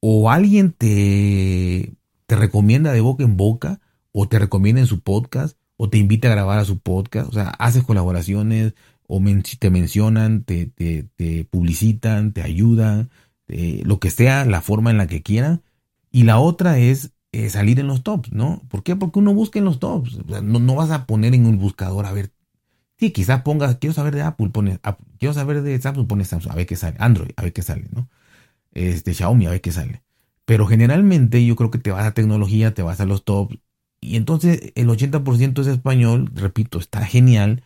O 0.00 0.30
alguien 0.30 0.72
te, 0.72 1.94
te 2.26 2.36
recomienda 2.36 2.92
de 2.92 3.00
boca 3.00 3.24
en 3.24 3.36
boca, 3.36 3.80
o 4.12 4.28
te 4.28 4.38
recomienda 4.38 4.80
en 4.80 4.86
su 4.86 5.00
podcast, 5.00 5.58
o 5.76 5.90
te 5.90 5.98
invita 5.98 6.28
a 6.28 6.32
grabar 6.32 6.58
a 6.58 6.64
su 6.64 6.78
podcast. 6.78 7.28
O 7.28 7.32
sea, 7.32 7.48
haces 7.48 7.82
colaboraciones, 7.82 8.74
o 9.12 9.20
te 9.58 9.70
mencionan, 9.70 10.44
te, 10.44 10.66
te, 10.66 11.44
publicitan, 11.50 12.32
te 12.32 12.42
ayudan, 12.42 13.10
lo 13.48 13.98
que 13.98 14.10
sea, 14.10 14.44
la 14.44 14.60
forma 14.60 14.92
en 14.92 14.98
la 14.98 15.08
que 15.08 15.22
quieran. 15.22 15.62
Y 16.12 16.22
la 16.22 16.38
otra 16.38 16.78
es 16.78 17.12
eh, 17.32 17.50
salir 17.50 17.80
en 17.80 17.88
los 17.88 18.04
tops, 18.04 18.32
¿no? 18.32 18.62
¿Por 18.68 18.84
qué? 18.84 18.94
Porque 18.94 19.18
uno 19.18 19.34
busca 19.34 19.58
en 19.58 19.64
los 19.64 19.80
tops. 19.80 20.18
no, 20.28 20.60
no, 20.60 20.74
vas 20.76 20.90
a 20.90 21.06
poner 21.06 21.34
en 21.34 21.46
un 21.46 21.58
buscador 21.58 22.06
a 22.06 22.12
ver. 22.12 22.30
Sí, 23.00 23.10
quizás 23.10 23.42
pongas, 23.42 23.76
quiero 23.76 23.94
saber 23.94 24.14
de 24.14 24.22
Apple, 24.22 24.50
pones, 24.50 24.78
quiero 25.18 25.34
saber 25.34 25.62
de 25.62 25.80
Samsung, 25.80 26.06
pones 26.06 26.28
Samsung, 26.28 26.52
a 26.52 26.54
ver 26.54 26.66
qué 26.66 26.76
sale. 26.76 26.96
Android, 27.00 27.30
a 27.36 27.42
ver 27.42 27.52
qué 27.52 27.62
sale, 27.62 27.86
¿no? 27.92 28.08
Este, 28.72 29.14
Xiaomi, 29.14 29.46
a 29.46 29.50
ver 29.50 29.60
qué 29.60 29.72
sale. 29.72 30.02
Pero 30.44 30.66
generalmente 30.66 31.44
yo 31.44 31.56
creo 31.56 31.70
que 31.72 31.78
te 31.78 31.90
vas 31.90 32.06
a 32.06 32.14
tecnología, 32.14 32.74
te 32.74 32.82
vas 32.82 33.00
a 33.00 33.06
los 33.06 33.24
tops. 33.24 33.58
Y 34.00 34.16
entonces 34.16 34.72
el 34.76 34.88
80% 34.88 35.60
es 35.62 35.66
español, 35.66 36.30
repito, 36.34 36.78
está 36.78 37.04
genial. 37.04 37.64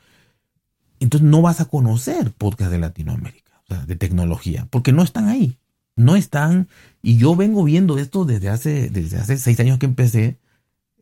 Entonces 1.00 1.28
no 1.28 1.42
vas 1.42 1.60
a 1.60 1.66
conocer 1.66 2.32
podcast 2.32 2.70
de 2.70 2.78
Latinoamérica, 2.78 3.60
o 3.64 3.74
sea, 3.74 3.84
de 3.84 3.96
tecnología, 3.96 4.68
porque 4.70 4.92
no 4.92 5.02
están 5.02 5.28
ahí 5.28 5.58
no 5.96 6.16
están. 6.16 6.68
Y 7.02 7.16
yo 7.16 7.36
vengo 7.36 7.64
viendo 7.64 7.98
esto 7.98 8.24
desde 8.24 8.48
hace, 8.48 8.90
desde 8.90 9.18
hace 9.18 9.36
seis 9.36 9.58
años 9.60 9.78
que 9.78 9.86
empecé, 9.86 10.38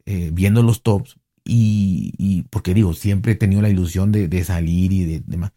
eh, 0.06 0.30
viendo 0.32 0.62
los 0.62 0.82
tops. 0.82 1.16
Y, 1.44 2.44
porque 2.50 2.74
digo, 2.74 2.94
siempre 2.94 3.32
he 3.32 3.36
tenido 3.36 3.62
la 3.62 3.68
ilusión 3.68 4.12
de, 4.12 4.44
salir 4.44 4.92
y 4.92 5.04
de 5.04 5.22
demás. 5.26 5.52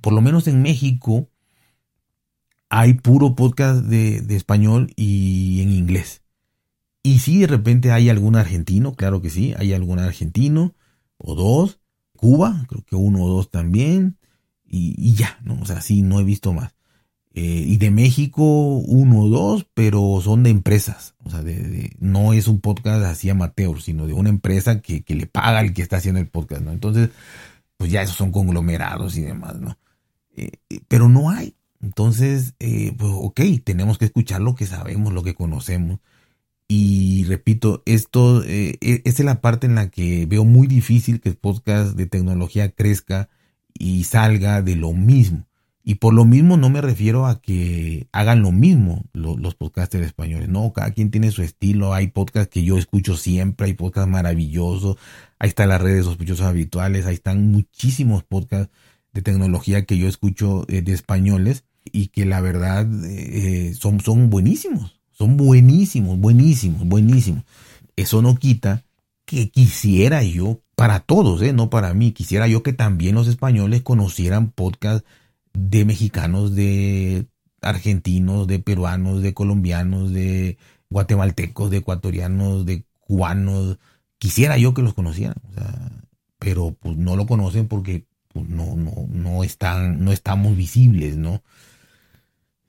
Por 0.00 0.12
lo 0.12 0.20
menos 0.20 0.46
en 0.48 0.62
México 0.62 1.28
hay 2.68 2.94
puro 2.94 3.34
podcast 3.34 3.84
de, 3.84 4.20
de, 4.20 4.36
español 4.36 4.92
y 4.96 5.60
en 5.62 5.72
inglés. 5.72 6.22
Y 7.02 7.18
si 7.18 7.40
de 7.40 7.46
repente 7.46 7.92
hay 7.92 8.08
algún 8.08 8.36
argentino, 8.36 8.94
claro 8.94 9.20
que 9.20 9.30
sí, 9.30 9.54
hay 9.58 9.72
algún 9.72 9.98
argentino 9.98 10.74
o 11.18 11.34
dos. 11.34 11.80
Cuba, 12.16 12.64
creo 12.68 12.84
que 12.84 12.96
uno 12.96 13.22
o 13.22 13.28
dos 13.28 13.50
también. 13.50 14.18
Y, 14.64 14.94
y 14.96 15.14
ya, 15.14 15.38
¿no? 15.42 15.60
O 15.60 15.66
sea, 15.66 15.80
sí, 15.80 16.02
no 16.02 16.20
he 16.20 16.24
visto 16.24 16.52
más. 16.52 16.73
Eh, 17.36 17.64
y 17.66 17.78
de 17.78 17.90
México 17.90 18.76
uno 18.76 19.22
o 19.22 19.28
dos, 19.28 19.66
pero 19.74 20.20
son 20.22 20.44
de 20.44 20.50
empresas. 20.50 21.14
O 21.24 21.30
sea, 21.30 21.42
de, 21.42 21.90
no 21.98 22.32
es 22.32 22.46
un 22.46 22.60
podcast 22.60 23.04
así 23.04 23.28
amateur, 23.28 23.82
sino 23.82 24.06
de 24.06 24.12
una 24.12 24.28
empresa 24.28 24.80
que, 24.80 25.02
que, 25.02 25.16
le 25.16 25.26
paga 25.26 25.58
al 25.58 25.72
que 25.74 25.82
está 25.82 25.96
haciendo 25.96 26.20
el 26.20 26.28
podcast, 26.28 26.62
¿no? 26.62 26.70
Entonces, 26.70 27.10
pues 27.76 27.90
ya 27.90 28.02
esos 28.02 28.16
son 28.16 28.30
conglomerados 28.30 29.16
y 29.16 29.22
demás, 29.22 29.56
¿no? 29.60 29.76
Eh, 30.36 30.52
eh, 30.70 30.80
pero 30.86 31.08
no 31.08 31.30
hay. 31.30 31.56
Entonces, 31.82 32.54
pues 32.58 33.12
ok, 33.12 33.40
tenemos 33.64 33.98
que 33.98 34.06
escuchar 34.06 34.40
lo 34.40 34.54
que 34.54 34.66
sabemos, 34.66 35.12
lo 35.12 35.22
que 35.22 35.34
conocemos. 35.34 36.00
Y 36.68 37.24
repito, 37.24 37.82
esto 37.84 38.42
e, 38.44 38.78
esta 38.80 39.22
es 39.22 39.26
la 39.26 39.40
parte 39.40 39.66
en 39.66 39.74
la 39.74 39.90
que 39.90 40.26
veo 40.26 40.44
muy 40.44 40.66
difícil 40.66 41.20
que 41.20 41.30
el 41.30 41.36
podcast 41.36 41.94
de 41.96 42.06
tecnología 42.06 42.70
crezca 42.70 43.28
y 43.74 44.04
salga 44.04 44.62
de 44.62 44.76
lo 44.76 44.92
mismo. 44.92 45.46
Y 45.86 45.96
por 45.96 46.14
lo 46.14 46.24
mismo 46.24 46.56
no 46.56 46.70
me 46.70 46.80
refiero 46.80 47.26
a 47.26 47.42
que 47.42 48.08
hagan 48.10 48.40
lo 48.40 48.52
mismo 48.52 49.04
los, 49.12 49.54
podcasters 49.54 50.06
españoles. 50.06 50.48
No, 50.48 50.72
cada 50.72 50.92
quien 50.92 51.10
tiene 51.10 51.30
su 51.30 51.42
estilo. 51.42 51.92
Hay 51.92 52.08
podcasts 52.08 52.48
que 52.48 52.64
yo 52.64 52.78
escucho 52.78 53.18
siempre, 53.18 53.66
hay 53.66 53.74
podcasts 53.74 54.10
maravillosos. 54.10 54.96
Ahí 55.38 55.50
están 55.50 55.68
las 55.68 55.82
redes 55.82 56.06
sospechosos 56.06 56.46
habituales, 56.46 57.04
ahí 57.04 57.14
están 57.14 57.52
muchísimos 57.52 58.22
podcasts 58.22 58.72
de 59.12 59.20
tecnología 59.20 59.84
que 59.84 59.98
yo 59.98 60.08
escucho 60.08 60.64
eh, 60.68 60.80
de 60.80 60.94
españoles 60.94 61.64
y 61.84 62.06
que 62.06 62.24
la 62.24 62.40
verdad 62.40 62.88
eh, 63.04 63.74
son, 63.78 64.00
son 64.00 64.30
buenísimos. 64.30 65.00
Son 65.12 65.36
buenísimos, 65.36 66.18
buenísimos, 66.18 66.86
buenísimos. 66.86 67.44
Eso 67.94 68.22
no 68.22 68.36
quita 68.36 68.84
que 69.26 69.50
quisiera 69.50 70.22
yo, 70.22 70.60
para 70.76 71.00
todos, 71.00 71.42
eh, 71.42 71.52
no 71.52 71.68
para 71.68 71.92
mí, 71.92 72.12
quisiera 72.12 72.48
yo 72.48 72.62
que 72.62 72.72
también 72.72 73.14
los 73.14 73.28
españoles 73.28 73.82
conocieran 73.82 74.50
podcasts 74.50 75.06
de 75.54 75.84
mexicanos, 75.84 76.54
de 76.54 77.26
argentinos, 77.62 78.46
de 78.46 78.58
peruanos, 78.58 79.22
de 79.22 79.32
colombianos, 79.32 80.12
de 80.12 80.58
guatemaltecos, 80.90 81.70
de 81.70 81.78
ecuatorianos, 81.78 82.66
de 82.66 82.84
cubanos. 83.00 83.78
Quisiera 84.18 84.58
yo 84.58 84.74
que 84.74 84.82
los 84.82 84.94
conocieran, 84.94 85.36
pero 86.38 86.76
pues 86.78 86.96
no 86.96 87.16
lo 87.16 87.26
conocen 87.26 87.68
porque 87.68 88.06
pues, 88.32 88.48
no, 88.48 88.76
no, 88.76 89.06
no, 89.08 89.44
están, 89.44 90.04
no 90.04 90.12
estamos 90.12 90.56
visibles, 90.56 91.16
¿no? 91.16 91.42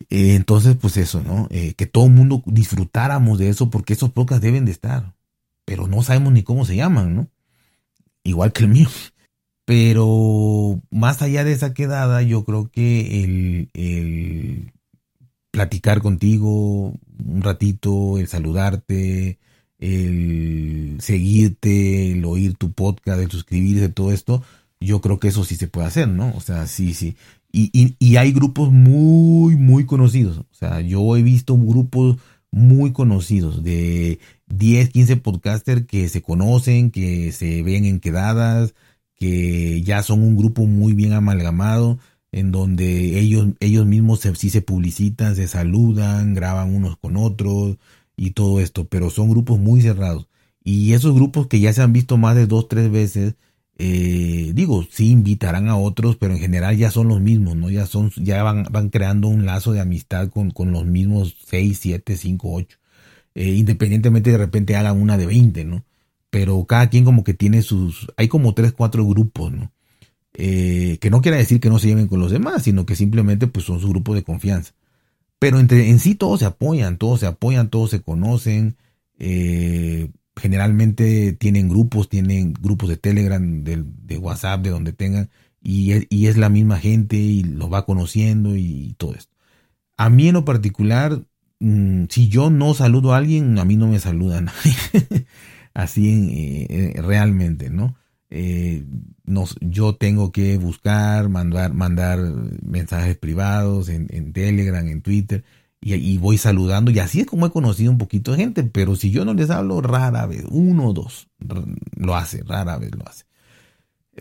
Eh, 0.10 0.36
entonces, 0.36 0.76
pues 0.80 0.98
eso, 0.98 1.22
¿no? 1.22 1.48
Eh, 1.50 1.74
que 1.74 1.86
todo 1.88 2.06
el 2.06 2.12
mundo 2.12 2.44
disfrutáramos 2.46 3.40
de 3.40 3.50
eso 3.50 3.70
porque 3.70 3.94
esos 3.94 4.12
podcasts 4.12 4.44
deben 4.44 4.66
de 4.66 4.72
estar, 4.72 5.16
pero 5.66 5.88
no 5.88 6.04
sabemos 6.04 6.34
ni 6.34 6.44
cómo 6.44 6.66
se 6.66 6.76
llaman, 6.76 7.16
¿no? 7.16 7.30
Igual 8.24 8.54
que 8.54 8.64
el 8.64 8.70
mío. 8.70 8.90
Pero 9.66 10.82
más 10.92 11.22
allá 11.22 11.44
de 11.44 11.52
esa 11.52 11.74
quedada, 11.74 12.22
yo 12.22 12.46
creo 12.46 12.70
que 12.70 13.24
el, 13.74 14.72
platicar 15.52 16.02
contigo 16.02 16.94
un 17.26 17.42
ratito, 17.42 18.20
el 18.20 18.28
saludarte, 18.28 19.40
el 19.80 20.98
seguirte, 21.00 22.12
el 22.12 22.26
oír 22.26 22.56
tu 22.56 22.74
podcast, 22.74 23.20
el 23.22 23.32
suscribirse, 23.32 23.90
todo 23.90 24.12
esto, 24.12 24.44
yo 24.80 25.02
creo 25.02 25.20
que 25.20 25.30
eso 25.30 25.44
sí 25.44 25.56
se 25.56 25.68
puede 25.68 25.88
hacer, 25.88 26.08
¿no? 26.10 26.34
O 26.36 26.42
sea, 26.42 26.68
sí, 26.68 26.94
sí. 26.94 27.16
Y, 27.52 27.72
y, 27.74 27.96
y 28.00 28.18
hay 28.18 28.34
grupos 28.34 28.72
muy, 28.72 29.56
muy 29.56 29.86
conocidos. 29.86 30.40
O 30.40 30.54
sea, 30.54 30.82
yo 30.82 31.16
he 31.18 31.24
visto 31.24 31.58
grupos 31.58 32.18
muy 32.52 32.94
conocidos 32.94 33.64
de 33.64 34.20
10, 34.48 34.90
15 34.90 35.18
podcasters 35.18 35.86
que 35.88 36.08
se 36.10 36.22
conocen, 36.22 36.92
que 36.92 37.32
se 37.32 37.64
ven 37.64 37.86
en 37.86 38.00
quedadas, 38.00 38.76
que 39.16 39.82
ya 39.82 40.04
son 40.04 40.22
un 40.22 40.38
grupo 40.38 40.66
muy 40.66 40.94
bien 40.94 41.14
amalgamado, 41.14 42.00
en 42.32 42.52
donde 42.52 43.20
ellos, 43.20 43.48
ellos 43.62 43.86
mismos 43.86 44.20
se, 44.20 44.36
sí 44.36 44.50
se 44.50 44.62
publicitan, 44.62 45.36
se 45.36 45.48
saludan, 45.48 46.34
graban 46.34 46.76
unos 46.76 46.98
con 46.98 47.16
otros 47.16 47.78
y 48.18 48.32
todo 48.32 48.60
esto, 48.60 48.86
pero 48.88 49.10
son 49.10 49.30
grupos 49.30 49.60
muy 49.60 49.82
cerrados. 49.82 50.28
Y 50.64 50.94
esos 50.94 51.14
grupos 51.16 51.48
que 51.48 51.60
ya 51.60 51.72
se 51.74 51.82
han 51.82 51.94
visto 51.94 52.18
más 52.18 52.36
de 52.36 52.48
dos, 52.48 52.68
tres 52.68 52.92
veces, 52.92 53.36
eh, 53.78 54.52
digo, 54.54 54.86
sí 54.90 55.10
invitarán 55.12 55.70
a 55.70 55.78
otros, 55.78 56.18
pero 56.18 56.34
en 56.34 56.40
general 56.40 56.76
ya 56.78 56.92
son 56.92 57.08
los 57.08 57.22
mismos, 57.22 57.56
¿no? 57.56 57.70
Ya 57.70 57.86
son, 57.86 58.12
ya 58.18 58.44
van, 58.44 58.64
van 58.72 58.90
creando 58.90 59.28
un 59.28 59.46
lazo 59.46 59.74
de 59.74 59.82
amistad 59.82 60.30
con, 60.30 60.52
con 60.52 60.72
los 60.72 60.86
mismos 60.86 61.38
seis, 61.46 61.80
siete, 61.82 62.18
cinco, 62.18 62.54
ocho. 62.54 62.78
Eh, 63.36 63.54
independientemente 63.54 64.32
de 64.32 64.38
repente 64.38 64.76
hagan 64.76 65.00
una 65.02 65.18
de 65.18 65.26
veinte, 65.26 65.66
¿no? 65.66 65.84
Pero 66.30 66.66
cada 66.66 66.90
quien 66.90 67.06
como 67.06 67.24
que 67.24 67.34
tiene 67.34 67.62
sus, 67.62 68.08
hay 68.18 68.28
como 68.28 68.54
tres, 68.54 68.74
cuatro 68.74 69.06
grupos, 69.06 69.52
¿no? 69.52 69.72
Eh, 70.38 70.98
que 71.00 71.10
no 71.10 71.22
quiere 71.22 71.38
decir 71.38 71.62
que 71.62 71.70
no 71.70 71.80
se 71.80 71.88
lleven 71.88 72.08
con 72.08 72.20
los 72.20 72.32
demás, 72.32 72.64
sino 72.64 72.86
que 72.86 72.96
simplemente 72.96 73.48
pues 73.48 73.66
son 73.66 73.80
su 73.80 73.90
grupo 73.90 74.14
de 74.14 74.24
confianza. 74.24 74.74
Pero 75.40 75.60
entre, 75.60 75.90
en 75.90 76.00
sí 76.00 76.16
todos 76.16 76.40
se 76.40 76.46
apoyan, 76.46 76.98
todos 76.98 77.22
se 77.22 77.26
apoyan, 77.26 77.70
todos 77.70 77.92
se 77.92 78.02
conocen. 78.02 78.76
Eh, 79.18 80.10
generalmente 80.36 81.34
tienen 81.34 81.70
grupos, 81.70 82.10
tienen 82.10 82.54
grupos 82.54 82.90
de 82.90 82.98
Telegram, 82.98 83.64
de, 83.64 84.18
WhatsApp, 84.18 84.62
de 84.62 84.70
donde 84.70 84.94
tengan, 84.94 85.30
y 85.62 85.94
es, 85.94 86.08
y 86.10 86.28
es, 86.28 86.38
la 86.38 86.50
misma 86.50 86.80
gente 86.80 87.16
y 87.16 87.44
lo 87.44 87.70
va 87.70 87.86
conociendo 87.86 88.56
y, 88.56 88.96
todo 88.98 89.16
esto. 89.16 89.34
A 89.98 90.10
mí 90.10 90.28
en 90.28 90.34
lo 90.34 90.46
particular, 90.46 91.22
mm, 91.60 92.06
si 92.10 92.28
yo 92.28 92.50
no 92.50 92.74
saludo 92.74 93.14
a 93.14 93.18
alguien, 93.18 93.58
a 93.60 93.66
mí 93.66 93.78
no 93.78 93.88
me 93.88 94.00
saluda 94.00 94.42
nadie. 94.42 94.76
Así 95.76 96.66
eh, 96.70 96.94
realmente, 97.02 97.70
¿no? 97.70 97.96
Eh, 98.30 98.86
yo 99.60 99.96
tengo 99.96 100.32
que 100.32 100.58
buscar, 100.58 101.28
mandar, 101.28 101.74
mandar 101.74 102.18
mensajes 102.64 103.18
privados 103.18 103.90
en, 103.90 104.32
Telegram, 104.32 104.88
en 104.88 105.02
Twitter, 105.02 105.44
y, 105.82 106.18
voy 106.18 106.38
saludando, 106.38 106.92
y 106.92 107.00
así 107.00 107.20
es 107.20 107.28
como 107.28 107.46
he 107.46 107.52
conocido 107.52 107.92
un 107.92 107.98
poquito 107.98 108.32
de 108.32 108.38
gente, 108.38 108.64
pero 108.64 108.96
si 108.96 109.12
yo 109.12 109.26
no 109.26 109.34
les 109.34 109.50
hablo, 109.50 109.82
rara 109.82 110.26
vez, 110.26 110.46
uno 110.50 110.88
o 110.88 110.94
dos, 110.94 111.28
lo 111.98 112.16
hace, 112.16 112.42
rara 112.44 112.78
vez 112.78 112.96
lo 112.96 113.08
hace. 113.08 113.26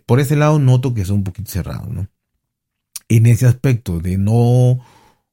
Por 0.07 0.19
ese 0.21 0.35
lado 0.35 0.59
noto 0.59 0.93
que 0.93 1.05
son 1.05 1.19
un 1.19 1.25
poquito 1.25 1.51
cerrados, 1.51 1.89
¿no? 1.89 2.09
En 3.09 3.27
ese 3.27 3.47
aspecto 3.47 4.01
de 4.01 4.19
no, 4.19 4.85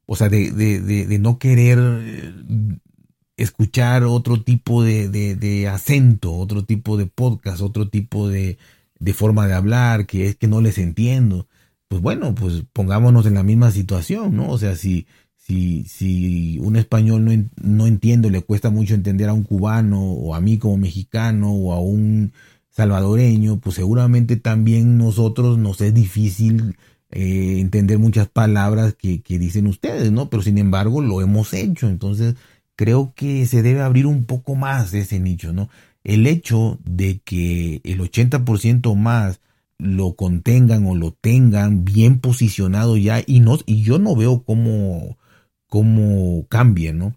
o 0.06 0.16
sea, 0.16 0.30
de, 0.30 0.52
de 0.52 1.20
no 1.20 1.40
querer 1.40 1.80
eh, 1.80 2.34
escuchar 3.44 4.04
otro 4.04 4.42
tipo 4.42 4.84
de, 4.84 5.68
acento, 5.72 6.34
otro 6.34 6.64
tipo 6.66 6.98
de 6.98 7.08
podcast, 7.08 7.62
otro 7.62 7.90
tipo 7.90 8.30
de, 8.30 8.58
forma 9.14 9.48
de 9.48 9.54
hablar, 9.54 10.06
que 10.06 10.28
es 10.28 10.36
que 10.36 10.48
no 10.48 10.62
les 10.62 10.78
entiendo. 10.78 11.48
Pues 11.88 12.02
bueno, 12.02 12.36
pues 12.36 12.64
pongámonos 12.74 13.26
en 13.26 13.34
la 13.34 13.44
misma 13.44 13.72
situación, 13.72 14.36
¿no? 14.36 14.50
O 14.50 14.58
sea, 14.58 14.76
si, 14.76 15.08
si, 15.36 15.84
si 15.86 16.58
un 16.60 16.76
español 16.76 17.26
no, 17.26 17.32
no 17.62 17.88
entiende, 17.88 18.30
le 18.30 18.42
cuesta 18.42 18.70
mucho 18.70 18.94
entender 18.94 19.30
a 19.30 19.34
un 19.34 19.44
cubano 19.44 20.02
o 20.02 20.36
a 20.36 20.42
mí 20.42 20.58
como 20.58 20.78
mexicano 20.78 21.52
o 21.52 21.74
a 21.74 21.80
un 21.82 22.32
salvadoreño, 22.70 23.60
pues 23.60 23.76
seguramente 23.76 24.38
también 24.38 24.98
nosotros 24.98 25.58
nos 25.58 25.82
es 25.82 25.94
difícil 25.94 26.76
eh, 27.12 27.60
entender 27.60 28.00
muchas 28.00 28.30
palabras 28.30 28.96
que, 28.96 29.22
dicen 29.28 29.68
ustedes, 29.68 30.12
¿no? 30.14 30.30
Pero 30.30 30.44
sin 30.44 30.58
embargo 30.58 31.02
lo 31.02 31.22
hemos 31.22 31.54
hecho. 31.54 31.90
Entonces, 31.90 32.36
creo 32.82 33.14
que 33.16 33.46
se 33.46 33.62
debe 33.62 33.82
abrir 33.82 34.08
un 34.08 34.26
poco 34.26 34.56
más 34.56 34.92
ese 34.96 35.20
nicho, 35.20 35.54
¿no? 35.54 35.70
El 36.04 36.26
hecho 36.26 36.80
de 36.84 37.20
que 37.20 37.80
el 37.84 38.00
80% 38.00 38.96
más 38.96 39.40
lo 39.78 40.16
contengan 40.16 40.88
o 40.88 40.96
lo 40.96 41.12
tengan 41.12 41.86
bien 41.86 42.18
posicionado 42.18 42.98
ya 42.98 43.22
y 43.24 43.40
no 43.40 43.60
y 43.68 43.84
yo 43.84 44.00
no 44.00 44.16
veo 44.16 44.42
cómo 44.44 45.20
cómo 45.68 46.48
cambie, 46.48 46.92
¿no? 46.92 47.14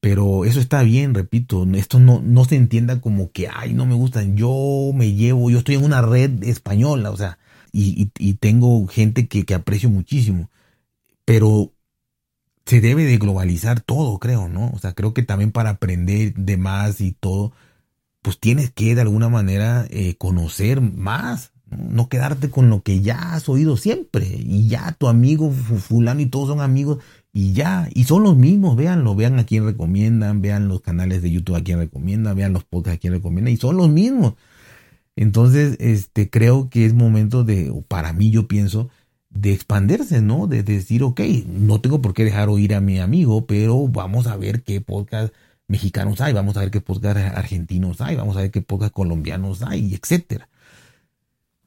Pero 0.00 0.44
eso 0.44 0.58
está 0.58 0.82
bien, 0.82 1.14
repito, 1.14 1.64
esto 1.74 2.00
no, 2.00 2.20
no 2.20 2.44
se 2.44 2.56
entienda 2.56 3.00
como 3.00 3.30
que, 3.30 3.46
ay, 3.46 3.72
no 3.72 3.86
me 3.86 3.94
gustan, 3.94 4.36
yo 4.36 4.90
me 4.94 5.12
llevo, 5.12 5.48
yo 5.48 5.58
estoy 5.58 5.76
en 5.76 5.84
una 5.84 6.02
red 6.02 6.42
española, 6.42 7.12
o 7.12 7.16
sea, 7.16 7.38
y, 7.72 8.10
y, 8.18 8.34
tengo 8.34 8.86
gente 8.88 9.28
que, 9.28 9.44
que 9.44 9.54
aprecio 9.54 9.90
muchísimo, 9.90 10.50
pero 11.24 11.72
se 12.66 12.80
debe 12.80 13.04
de 13.04 13.18
globalizar 13.18 13.80
todo, 13.80 14.18
creo, 14.18 14.48
¿no? 14.48 14.70
O 14.74 14.78
sea, 14.78 14.94
creo 14.94 15.14
que 15.14 15.22
también 15.22 15.52
para 15.52 15.70
aprender 15.70 16.34
de 16.34 16.56
más 16.56 17.00
y 17.00 17.12
todo, 17.12 17.52
pues 18.22 18.40
tienes 18.40 18.70
que 18.70 18.94
de 18.94 19.02
alguna 19.02 19.28
manera 19.28 19.86
eh, 19.90 20.16
conocer 20.16 20.80
más, 20.80 21.52
¿no? 21.68 22.08
quedarte 22.08 22.50
con 22.50 22.70
lo 22.70 22.82
que 22.82 23.00
ya 23.02 23.34
has 23.34 23.48
oído 23.48 23.76
siempre 23.76 24.26
y 24.26 24.68
ya 24.68 24.92
tu 24.92 25.08
amigo 25.08 25.50
fulano 25.50 26.20
y 26.20 26.26
todos 26.26 26.48
son 26.48 26.60
amigos 26.60 26.98
y 27.32 27.52
ya, 27.52 27.88
y 27.92 28.04
son 28.04 28.22
los 28.22 28.36
mismos, 28.36 28.76
véanlo, 28.76 29.14
vean 29.14 29.38
a 29.38 29.44
quién 29.44 29.64
recomiendan, 29.66 30.40
vean 30.40 30.68
los 30.68 30.80
canales 30.80 31.20
de 31.20 31.32
YouTube 31.32 31.56
a 31.56 31.64
quién 31.64 31.80
recomiendan, 31.80 32.36
vean 32.36 32.52
los 32.52 32.64
podcasts 32.64 32.96
a 32.96 33.00
quién 33.00 33.12
recomiendan 33.12 33.52
y 33.52 33.56
son 33.56 33.76
los 33.76 33.88
mismos. 33.90 34.34
Entonces, 35.16 35.76
este, 35.80 36.30
creo 36.30 36.70
que 36.70 36.86
es 36.86 36.94
momento 36.94 37.44
de, 37.44 37.70
o 37.70 37.82
para 37.82 38.12
mí 38.12 38.30
yo 38.30 38.48
pienso, 38.48 38.88
de 39.34 39.52
expandirse, 39.52 40.22
¿no? 40.22 40.46
De, 40.46 40.62
decir, 40.62 41.02
ok, 41.02 41.20
no 41.46 41.80
tengo 41.80 42.00
por 42.00 42.14
qué 42.14 42.24
dejar 42.24 42.48
oír 42.48 42.74
a 42.74 42.80
mi 42.80 43.00
amigo, 43.00 43.46
pero 43.46 43.88
vamos 43.88 44.26
a 44.26 44.36
ver 44.36 44.62
qué 44.62 44.80
podcast 44.80 45.34
mexicanos 45.66 46.20
hay, 46.20 46.32
vamos 46.32 46.56
a 46.56 46.60
ver 46.60 46.70
qué 46.70 46.80
podcast 46.80 47.16
argentinos 47.16 48.00
hay, 48.00 48.16
vamos 48.16 48.36
a 48.36 48.40
ver 48.40 48.50
qué 48.50 48.62
podcast 48.62 48.92
colombianos 48.92 49.62
hay, 49.62 49.94
etcétera. 49.94 50.48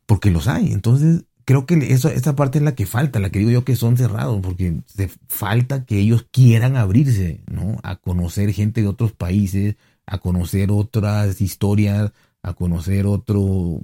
Porque 0.06 0.32
los 0.32 0.48
hay. 0.48 0.72
Entonces, 0.72 1.26
creo 1.44 1.66
que 1.66 1.76
eso, 1.94 2.10
esa 2.10 2.36
parte 2.36 2.60
es 2.60 2.64
la 2.64 2.76
que 2.76 2.86
falta, 2.86 3.20
la 3.20 3.30
que 3.30 3.40
digo 3.40 3.52
yo 3.52 3.66
que 3.66 3.76
son 3.76 3.98
cerrados, 3.98 4.40
porque 4.42 4.82
falta 5.28 5.86
que 5.86 6.00
ellos 6.00 6.26
quieran 6.32 6.78
abrirse, 6.78 7.42
¿no? 7.52 7.78
A 7.84 7.98
conocer 7.98 8.54
gente 8.54 8.82
de 8.82 8.88
otros 8.88 9.12
países, 9.12 9.76
a 10.06 10.20
conocer 10.20 10.72
otras 10.72 11.42
historias, 11.42 12.14
a 12.44 12.54
conocer 12.54 13.06
otro, 13.06 13.82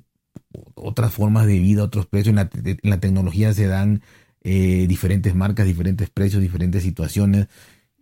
otras 0.75 1.13
formas 1.13 1.45
de 1.47 1.59
vida, 1.59 1.83
otros 1.83 2.05
precios. 2.05 2.35
En 2.35 2.79
la, 2.83 2.99
tecnología 2.99 3.53
se 3.53 3.67
dan 3.67 4.01
eh, 4.41 4.85
diferentes 4.87 5.35
marcas, 5.35 5.65
diferentes 5.65 6.09
precios, 6.09 6.41
diferentes 6.41 6.83
situaciones. 6.83 7.47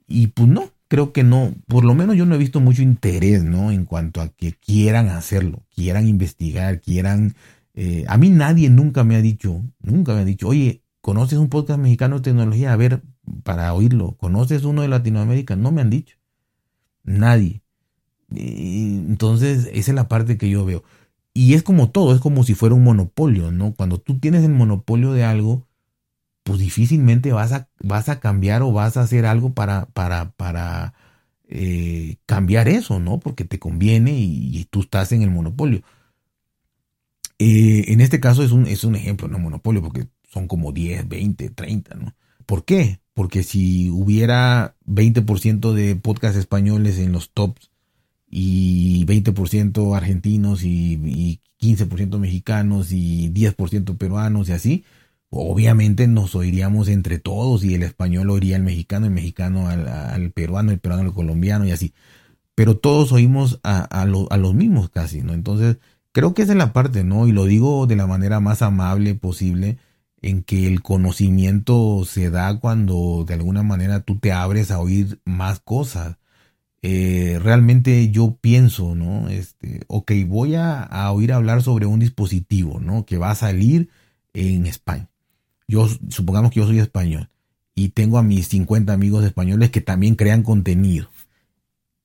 Y 0.08 0.28
pues 0.28 0.50
no, 0.50 0.72
creo 0.88 1.14
que 1.14 1.24
no, 1.24 1.54
por 1.68 1.86
lo 1.86 1.94
menos 1.94 2.16
yo 2.16 2.26
no 2.26 2.36
he 2.36 2.40
visto 2.40 2.60
mucho 2.60 2.82
interés, 2.82 3.44
¿no? 3.44 3.72
En 3.72 3.86
cuanto 3.86 4.22
a 4.22 4.30
que 4.30 4.54
quieran 4.54 5.10
hacerlo, 5.10 5.64
quieran 5.74 6.08
investigar, 6.08 6.82
quieran... 6.82 7.36
Eh, 7.74 8.04
a 8.08 8.18
mí 8.18 8.30
nadie 8.30 8.70
nunca 8.70 9.06
me 9.06 9.16
ha 9.16 9.22
dicho, 9.22 9.64
nunca 9.82 10.14
me 10.14 10.22
ha 10.22 10.26
dicho, 10.26 10.50
oye, 10.50 10.84
¿conoces 11.00 11.40
un 11.40 11.48
podcast 11.48 11.80
mexicano 11.80 12.18
de 12.18 12.24
tecnología? 12.24 12.74
A 12.74 12.76
ver, 12.76 13.02
para 13.44 13.74
oírlo. 13.74 14.14
¿Conoces 14.18 14.64
uno 14.64 14.82
de 14.82 14.88
Latinoamérica? 14.88 15.56
No 15.56 15.72
me 15.72 15.82
han 15.82 15.90
dicho. 15.90 16.18
Nadie. 17.04 17.62
Entonces, 18.34 19.70
esa 19.74 19.92
es 19.92 19.96
la 19.96 20.08
parte 20.08 20.38
que 20.38 20.50
yo 20.50 20.66
veo. 20.66 20.84
Y 21.34 21.54
es 21.54 21.64
como 21.64 21.90
todo, 21.92 22.14
es 22.14 22.22
como 22.22 22.44
si 22.44 22.56
fuera 22.56 22.76
un 22.76 22.84
monopolio, 22.84 23.52
¿no? 23.52 23.74
Cuando 23.74 24.00
tú 24.00 24.20
tienes 24.20 24.44
el 24.44 24.52
monopolio 24.52 25.14
de 25.14 25.24
algo, 25.24 25.68
pues 26.44 26.60
difícilmente 26.60 27.32
vas 27.32 27.54
a, 27.54 27.70
vas 27.82 28.10
a 28.10 28.20
cambiar 28.20 28.62
o 28.64 28.72
vas 28.74 28.98
a 28.98 29.02
hacer 29.02 29.26
algo 29.26 29.54
para, 29.54 29.86
para, 29.88 30.32
para 30.32 30.94
eh, 31.48 32.18
cambiar 32.26 32.68
eso, 32.68 33.00
¿no? 33.00 33.20
Porque 33.20 33.46
te 33.46 33.60
conviene 33.60 34.14
y, 34.18 34.66
tú 34.70 34.82
estás 34.82 35.12
en 35.14 35.22
el 35.22 35.32
monopolio. 35.32 35.82
Eh, 37.40 37.86
en 37.88 38.02
este 38.02 38.20
caso 38.20 38.44
es 38.44 38.52
un, 38.52 38.68
es 38.68 38.84
un 38.84 38.96
ejemplo, 38.96 39.28
no 39.28 39.40
monopolio, 39.40 39.82
porque 39.82 40.08
son 40.30 40.48
como 40.48 40.72
10, 40.72 41.08
20, 41.08 41.50
30, 41.50 41.96
¿no? 41.96 42.16
¿Por 42.46 42.66
qué? 42.66 43.00
Porque 43.14 43.44
si 43.44 43.90
hubiera 43.90 44.76
20% 44.86 45.74
de 45.74 45.96
podcasts 45.96 46.38
españoles 46.38 47.00
en 47.00 47.12
los 47.12 47.32
tops 47.32 47.71
y 48.32 49.06
20% 49.06 49.96
argentinos 49.96 50.64
y, 50.64 51.40
15% 51.62 52.18
mexicanos 52.18 52.92
y 52.92 53.30
10% 53.30 53.96
peruanos 53.96 54.50
y 54.50 54.52
así, 54.52 54.84
obviamente 55.30 56.08
nos 56.08 56.34
oiríamos 56.34 56.88
entre 56.88 57.20
todos 57.20 57.64
y 57.64 57.76
el 57.76 57.84
español 57.84 58.32
oiría 58.32 58.56
al 58.56 58.64
mexicano, 58.64 59.06
el 59.06 59.12
mexicano 59.12 59.68
al, 59.70 60.32
peruano, 60.32 60.72
el 60.72 60.80
peruano 60.80 61.04
al 61.04 61.14
colombiano 61.14 61.68
y 61.68 61.72
así. 61.72 61.94
Pero 62.56 62.78
todos 62.78 63.12
oímos 63.12 63.60
a, 63.62 63.82
a, 63.96 64.02
a, 64.02 64.38
los 64.38 64.56
mismos 64.56 64.90
casi, 64.90 65.22
¿no? 65.22 65.34
Entonces, 65.34 65.78
creo 66.14 66.34
que 66.34 66.42
esa 66.42 66.54
es 66.54 66.58
la 66.58 66.74
parte, 66.74 67.04
¿no? 67.04 67.28
Y 67.28 67.32
lo 67.32 67.46
digo 67.46 67.86
de 67.86 67.96
la 67.96 68.08
manera 68.08 68.40
más 68.40 68.64
amable 68.64 69.14
posible, 69.14 69.78
en 70.24 70.42
que 70.44 70.68
el 70.68 70.82
conocimiento 70.82 72.06
se 72.06 72.32
da 72.32 72.60
cuando 72.60 73.24
de 73.28 73.36
alguna 73.36 73.62
manera 73.62 74.02
tú 74.02 74.18
te 74.18 74.32
abres 74.32 74.72
a 74.72 74.80
oír 74.80 75.20
más 75.26 75.60
cosas 75.60 76.18
eh, 76.84 77.40
realmente 77.42 78.10
yo 78.10 78.38
pienso, 78.42 78.96
¿no? 78.96 79.30
Este, 79.30 79.82
ok, 79.88 80.12
voy 80.26 80.56
a, 80.56 81.12
oír 81.12 81.32
hablar 81.32 81.62
sobre 81.62 81.86
un 81.86 82.00
dispositivo, 82.00 82.80
¿no? 82.80 83.06
Que 83.06 83.18
va 83.18 83.32
a 83.32 83.36
salir 83.36 83.90
en 84.34 84.66
España. 84.66 85.08
Yo, 85.68 85.88
supongamos 86.10 86.52
que 86.52 86.60
yo 86.60 86.68
soy 86.68 86.80
español 86.80 87.30
y 87.76 87.90
tengo 87.90 88.18
a 88.18 88.24
mis 88.24 88.48
50 88.48 88.92
amigos 88.94 89.24
españoles 89.24 89.70
que 89.70 89.82
también 89.82 90.16
crean 90.16 90.44
contenido. 90.44 91.10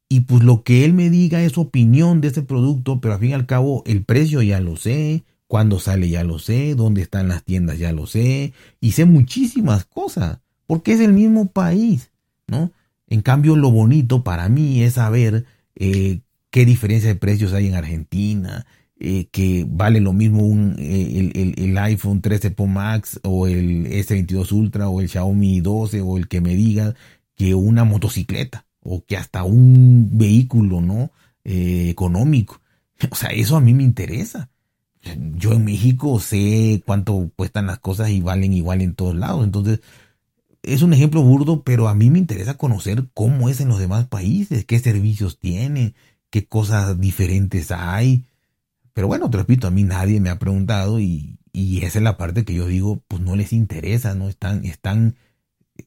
Y 0.08 0.20
pues 0.20 0.44
lo 0.44 0.62
que 0.62 0.84
él 0.84 0.92
me 0.92 1.10
diga 1.10 1.42
es 1.42 1.58
opinión 1.58 2.20
de 2.20 2.28
ese 2.28 2.42
producto, 2.42 3.00
pero 3.00 3.14
al 3.14 3.20
fin 3.20 3.30
y 3.30 3.34
al 3.34 3.46
cabo 3.46 3.82
el 3.86 4.04
precio 4.04 4.40
ya 4.42 4.60
lo 4.60 4.76
sé, 4.76 5.24
cuándo 5.48 5.80
sale 5.80 6.08
ya 6.08 6.22
lo 6.22 6.38
sé, 6.38 6.74
dónde 6.74 7.02
están 7.02 7.28
las 7.28 7.42
tiendas 7.44 7.78
ya 7.78 7.92
lo 7.92 8.06
sé, 8.06 8.52
y 8.80 8.92
sé 8.92 9.04
muchísimas 9.04 9.84
cosas, 9.84 10.38
porque 10.66 10.92
es 10.92 11.00
el 11.00 11.12
mismo 11.12 11.46
país, 11.46 12.12
¿no? 12.46 12.70
En 13.08 13.22
cambio, 13.22 13.56
lo 13.56 13.70
bonito 13.70 14.24
para 14.24 14.48
mí 14.48 14.82
es 14.82 14.94
saber 14.94 15.44
eh, 15.76 16.20
qué 16.50 16.64
diferencia 16.64 17.08
de 17.08 17.16
precios 17.16 17.52
hay 17.52 17.68
en 17.68 17.74
Argentina, 17.74 18.66
eh, 18.98 19.28
que 19.30 19.66
vale 19.68 20.00
lo 20.00 20.12
mismo 20.12 20.44
un, 20.44 20.74
eh, 20.78 21.54
el, 21.56 21.78
iPhone 21.78 22.20
13 22.20 22.50
Pro 22.50 22.66
Max 22.66 23.20
o 23.22 23.46
el 23.46 23.86
S22 23.86 24.52
Ultra 24.52 24.88
o 24.88 25.00
el 25.00 25.08
Xiaomi 25.08 25.60
12 25.60 26.00
o 26.00 26.16
el 26.16 26.28
que 26.28 26.40
me 26.40 26.54
diga 26.54 26.94
que 27.36 27.54
una 27.54 27.84
motocicleta 27.84 28.66
o 28.80 29.04
que 29.04 29.16
hasta 29.16 29.44
un 29.44 30.10
vehículo 30.18 30.80
no 30.80 31.12
económico. 31.44 32.60
O 33.10 33.14
sea, 33.14 33.28
eso 33.30 33.56
a 33.56 33.60
mí 33.60 33.74
me 33.74 33.82
interesa. 33.82 34.48
Yo 35.36 35.52
en 35.52 35.64
México 35.64 36.18
sé 36.18 36.82
cuánto 36.86 37.30
cuestan 37.36 37.66
las 37.66 37.78
cosas 37.78 38.08
y 38.08 38.20
valen 38.22 38.54
igual 38.54 38.80
en 38.80 38.94
todos 38.94 39.14
lados. 39.14 39.44
Entonces, 39.44 39.80
es 40.66 40.82
un 40.82 40.92
ejemplo 40.92 41.22
burdo, 41.22 41.62
pero 41.62 41.88
a 41.88 41.94
mí 41.94 42.10
me 42.10 42.18
interesa 42.18 42.56
conocer 42.56 43.06
cómo 43.14 43.48
es 43.48 43.60
en 43.60 43.68
los 43.68 43.78
demás 43.78 44.06
países, 44.08 44.64
qué 44.64 44.78
servicios 44.80 45.38
tienen, 45.38 45.94
qué 46.30 46.46
cosas 46.46 47.00
diferentes 47.00 47.70
hay. 47.70 48.26
Pero 48.92 49.06
bueno, 49.06 49.30
te 49.30 49.38
repito, 49.38 49.68
a 49.68 49.70
mí 49.70 49.84
nadie 49.84 50.20
me 50.20 50.28
ha 50.28 50.38
preguntado 50.38 50.98
y, 50.98 51.38
y 51.52 51.84
esa 51.84 51.98
es 51.98 52.02
la 52.02 52.16
parte 52.16 52.44
que 52.44 52.54
yo 52.54 52.66
digo, 52.66 53.02
pues 53.06 53.22
no 53.22 53.36
les 53.36 53.52
interesa, 53.52 54.14
¿no? 54.14 54.28
Están, 54.28 54.64
están, 54.64 55.16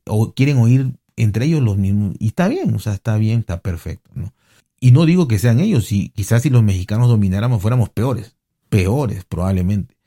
o 0.05 0.33
quieren 0.33 0.57
oír 0.57 0.93
entre 1.17 1.45
ellos 1.45 1.61
los 1.61 1.77
mismos. 1.77 2.15
Y 2.17 2.27
está 2.27 2.47
bien, 2.47 2.73
o 2.73 2.79
sea, 2.79 2.93
está 2.93 3.17
bien, 3.17 3.41
está 3.41 3.61
perfecto, 3.61 4.09
¿no? 4.15 4.33
Y 4.79 4.91
no 4.91 5.05
digo 5.05 5.27
que 5.27 5.39
sean 5.39 5.59
ellos, 5.59 5.87
si, 5.87 6.09
quizás 6.09 6.41
si 6.41 6.49
los 6.49 6.63
mexicanos 6.63 7.09
domináramos 7.09 7.61
fuéramos 7.61 7.89
peores, 7.89 8.37
peores 8.69 9.25
probablemente. 9.25 9.97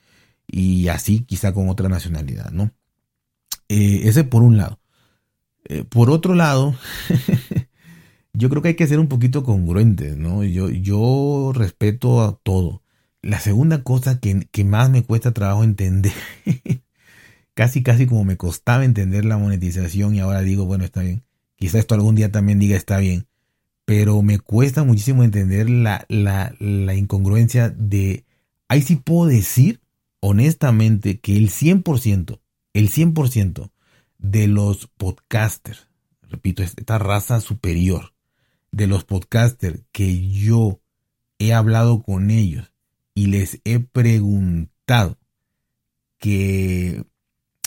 Y 0.47 0.89
así 0.89 1.21
quizá 1.21 1.53
con 1.53 1.69
otra 1.69 1.91
nacionalidad, 1.91 2.51
¿no? 2.53 2.71
Eh, 3.69 4.03
ese 4.05 4.25
por 4.25 4.43
un 4.43 4.57
lado. 4.57 4.81
Eh, 5.65 5.85
por 5.85 6.11
otro 6.11 6.35
lado, 6.35 6.75
yo 8.33 8.51
creo 8.51 8.63
que 8.63 8.69
hay 8.69 8.77
que 8.77 8.87
ser 8.87 8.99
un 8.99 9.09
poquito 9.09 9.45
congruentes, 9.45 10.17
¿no? 10.17 10.45
Yo, 10.45 10.71
yo 10.71 11.53
respeto 11.55 12.23
a 12.23 12.39
todo. 12.43 12.83
La 13.23 13.41
segunda 13.41 13.83
cosa 13.83 14.19
que, 14.21 14.49
que 14.51 14.65
más 14.65 14.91
me 14.91 15.05
cuesta 15.05 15.33
trabajo 15.33 15.65
entender, 15.65 16.13
casi 17.55 17.83
casi 17.83 18.07
como 18.07 18.25
me 18.25 18.37
costaba 18.37 18.85
entender 18.85 19.25
la 19.25 19.39
monetización 19.39 20.15
y 20.15 20.21
ahora 20.21 20.41
digo, 20.43 20.67
bueno, 20.67 20.85
está 20.85 21.03
bien. 21.03 21.25
Quizá 21.57 21.79
esto 21.79 21.95
algún 21.95 22.17
día 22.17 22.33
también 22.33 22.59
diga 22.59 22.77
está 22.77 22.99
bien 22.99 23.27
pero 23.85 24.23
me 24.23 24.39
cuesta 24.39 24.85
muchísimo 24.85 25.25
entender 25.25 25.69
la, 25.69 26.07
la, 26.09 26.95
incongruencia 26.95 27.69
de, 27.71 28.25
ahí 28.69 28.83
sí 28.83 28.97
puedo 28.97 29.29
decir 29.29 29.81
honestamente 30.21 31.21
que 31.21 31.37
el 31.37 31.51
100%, 31.51 32.41
el 32.75 32.91
100% 32.91 33.71
de 34.19 34.47
los 34.47 34.87
podcasters, 34.87 35.89
repito, 36.23 36.63
esta 36.63 36.99
raza 36.99 37.41
superior 37.41 38.15
de 38.71 38.87
los 38.87 39.05
podcasters 39.05 39.81
que 39.93 40.29
yo 40.31 40.81
he 41.39 41.53
hablado 41.53 42.03
con 42.03 42.31
ellos 42.31 42.73
y 43.15 43.27
les 43.27 43.61
he 43.65 43.81
preguntado 43.81 45.19
que 46.19 47.05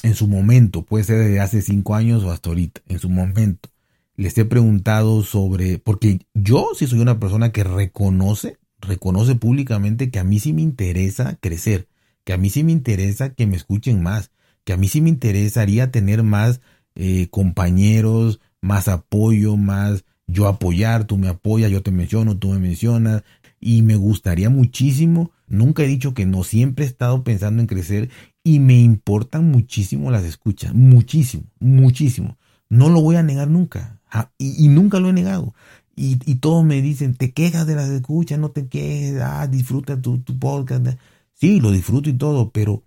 en 0.06 0.14
su 0.14 0.28
momento, 0.28 0.86
puede 0.86 1.04
ser 1.04 1.18
desde 1.18 1.40
hace 1.40 1.62
cinco 1.62 1.96
años 1.96 2.24
o 2.24 2.32
hasta 2.32 2.50
ahorita, 2.50 2.82
en 2.88 3.00
su 3.00 3.10
momento, 3.10 3.70
les 4.16 4.38
he 4.38 4.46
preguntado 4.46 5.24
sobre, 5.24 5.80
porque 5.80 6.20
yo 6.34 6.70
sí 6.76 6.86
soy 6.88 7.00
una 7.00 7.20
persona 7.20 7.52
que 7.52 7.64
reconoce, 7.64 8.58
reconoce 8.80 9.36
públicamente 9.36 10.12
que 10.12 10.20
a 10.20 10.24
mí 10.24 10.40
sí 10.40 10.54
me 10.54 10.62
interesa 10.62 11.38
crecer, 11.42 11.88
que 12.24 12.34
a 12.34 12.38
mí 12.38 12.50
sí 12.50 12.64
me 12.64 12.72
interesa 12.72 13.34
que 13.34 13.48
me 13.48 13.56
escuchen 13.56 14.04
más, 14.04 14.32
que 14.66 14.74
a 14.74 14.78
mí 14.78 14.90
sí 14.90 15.00
me 15.00 15.10
interesaría 15.10 15.92
tener 15.92 16.24
más 16.24 16.60
eh, 16.96 17.28
compañeros, 17.30 18.42
más 18.62 18.88
apoyo, 18.90 19.56
más 19.56 20.04
yo 20.28 20.48
apoyar, 20.48 21.06
tú 21.06 21.18
me 21.18 21.30
apoyas, 21.30 21.72
yo 21.72 21.82
te 21.84 21.92
menciono, 21.92 22.38
tú 22.38 22.50
me 22.50 22.60
mencionas, 22.60 23.24
y 23.60 23.84
me 23.84 23.96
gustaría 23.96 24.50
muchísimo, 24.50 25.32
nunca 25.48 25.84
he 25.84 25.88
dicho 25.88 26.14
que 26.14 26.26
no, 26.26 26.44
siempre 26.44 26.86
he 26.86 26.88
estado 26.88 27.24
pensando 27.24 27.62
en 27.62 27.68
crecer 27.68 28.10
y 28.44 28.60
me 28.60 28.80
importan 28.80 29.50
muchísimo 29.52 30.12
las 30.12 30.24
escuchas, 30.24 30.74
muchísimo, 30.74 31.44
muchísimo. 31.60 32.38
No 32.70 32.90
lo 32.90 33.02
voy 33.02 33.16
a 33.16 33.24
negar 33.24 33.50
nunca. 33.50 34.02
Y, 34.38 34.68
nunca 34.70 35.00
lo 35.00 35.10
he 35.10 35.14
negado. 35.14 35.54
Y, 35.96 36.16
todos 36.36 36.64
me 36.66 36.82
dicen, 36.82 37.16
te 37.16 37.32
quejas 37.32 37.68
de 37.68 37.76
las 37.76 37.90
escuchas, 37.90 38.40
no 38.40 38.50
te 38.50 38.68
quejes, 38.68 39.22
ah, 39.22 39.48
disfruta 39.48 40.02
tu, 40.02 40.20
tu 40.20 40.38
podcast. 40.38 40.88
Sí, 41.34 41.60
lo 41.60 41.72
disfruto 41.72 42.10
y 42.10 42.14
todo, 42.14 42.52
pero 42.52 42.84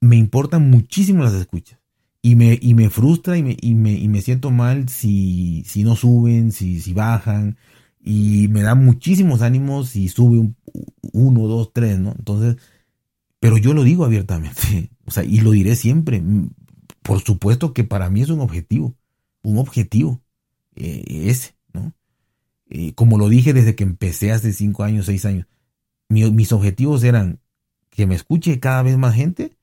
me 0.00 0.16
importan 0.16 0.70
muchísimo 0.70 1.24
las 1.24 1.34
escuchas. 1.34 1.78
Y 2.20 2.34
me, 2.34 2.58
y 2.60 2.74
me 2.74 2.90
frustra 2.90 3.38
y 3.38 3.42
me, 3.42 3.56
y 3.60 3.74
me, 3.74 3.92
y 3.92 4.08
me 4.08 4.20
siento 4.22 4.50
mal 4.50 4.88
si, 4.88 5.62
si 5.66 5.84
no 5.84 5.96
suben, 5.96 6.52
si, 6.52 6.80
si 6.80 6.92
bajan. 6.92 7.56
Y 8.00 8.48
me 8.48 8.62
da 8.62 8.74
muchísimos 8.74 9.42
ánimos 9.42 9.90
si 9.90 10.08
sube 10.08 10.38
un, 10.38 10.56
uno, 11.12 11.46
dos, 11.46 11.72
tres, 11.72 11.98
¿no? 11.98 12.14
Entonces, 12.18 12.56
pero 13.40 13.56
yo 13.56 13.74
lo 13.74 13.84
digo 13.84 14.04
abiertamente. 14.04 14.90
O 15.08 15.10
sea, 15.10 15.24
y 15.24 15.40
lo 15.40 15.52
diré 15.52 15.74
siempre. 15.74 16.22
Por 17.00 17.22
supuesto 17.22 17.72
que 17.72 17.82
para 17.82 18.10
mí 18.10 18.20
es 18.20 18.28
un 18.28 18.40
objetivo. 18.40 18.94
Un 19.42 19.56
objetivo. 19.56 20.20
Eh, 20.76 21.02
ese, 21.30 21.54
¿no? 21.72 21.94
Eh, 22.68 22.92
como 22.92 23.16
lo 23.16 23.30
dije 23.30 23.54
desde 23.54 23.74
que 23.74 23.84
empecé 23.84 24.32
hace 24.32 24.52
cinco 24.52 24.84
años, 24.84 25.06
seis 25.06 25.24
años, 25.24 25.46
mis 26.10 26.52
objetivos 26.52 27.04
eran 27.04 27.40
que 27.88 28.06
me 28.06 28.16
escuche 28.16 28.60
cada 28.60 28.82
vez 28.82 28.98
más 28.98 29.14
gente 29.14 29.57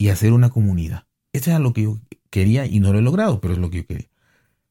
y 0.00 0.08
hacer 0.08 0.32
una 0.32 0.48
comunidad. 0.48 1.04
Eso 1.34 1.50
era 1.50 1.58
lo 1.58 1.74
que 1.74 1.82
yo 1.82 1.98
quería 2.30 2.64
y 2.64 2.80
no 2.80 2.90
lo 2.90 2.98
he 2.98 3.02
logrado, 3.02 3.38
pero 3.42 3.52
es 3.52 3.60
lo 3.60 3.68
que 3.68 3.76
yo 3.78 3.86
quería. 3.86 4.08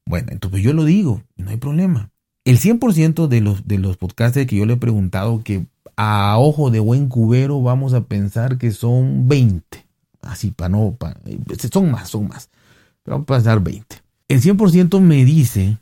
Bueno, 0.04 0.26
entonces 0.32 0.60
yo 0.60 0.72
lo 0.72 0.84
digo, 0.84 1.22
no 1.36 1.50
hay 1.50 1.56
problema. 1.56 2.10
El 2.44 2.58
100% 2.58 3.28
de 3.28 3.40
los, 3.40 3.68
de 3.68 3.78
los 3.78 3.96
podcasters 3.96 4.48
que 4.48 4.56
yo 4.56 4.66
le 4.66 4.72
he 4.72 4.76
preguntado, 4.76 5.44
que 5.44 5.66
a 5.94 6.36
ojo 6.36 6.72
de 6.72 6.80
buen 6.80 7.08
cubero 7.08 7.62
vamos 7.62 7.94
a 7.94 8.00
pensar 8.06 8.58
que 8.58 8.72
son 8.72 9.28
20. 9.28 9.86
Así, 10.22 10.50
para 10.50 10.70
no, 10.70 10.98
son 11.70 11.92
más, 11.92 12.08
son 12.08 12.26
más. 12.26 12.50
Pero 13.04 13.18
vamos 13.18 13.26
a 13.26 13.26
pasar 13.26 13.62
20. 13.62 14.02
El 14.26 14.40
100% 14.40 15.00
me 15.00 15.24
dice 15.24 15.78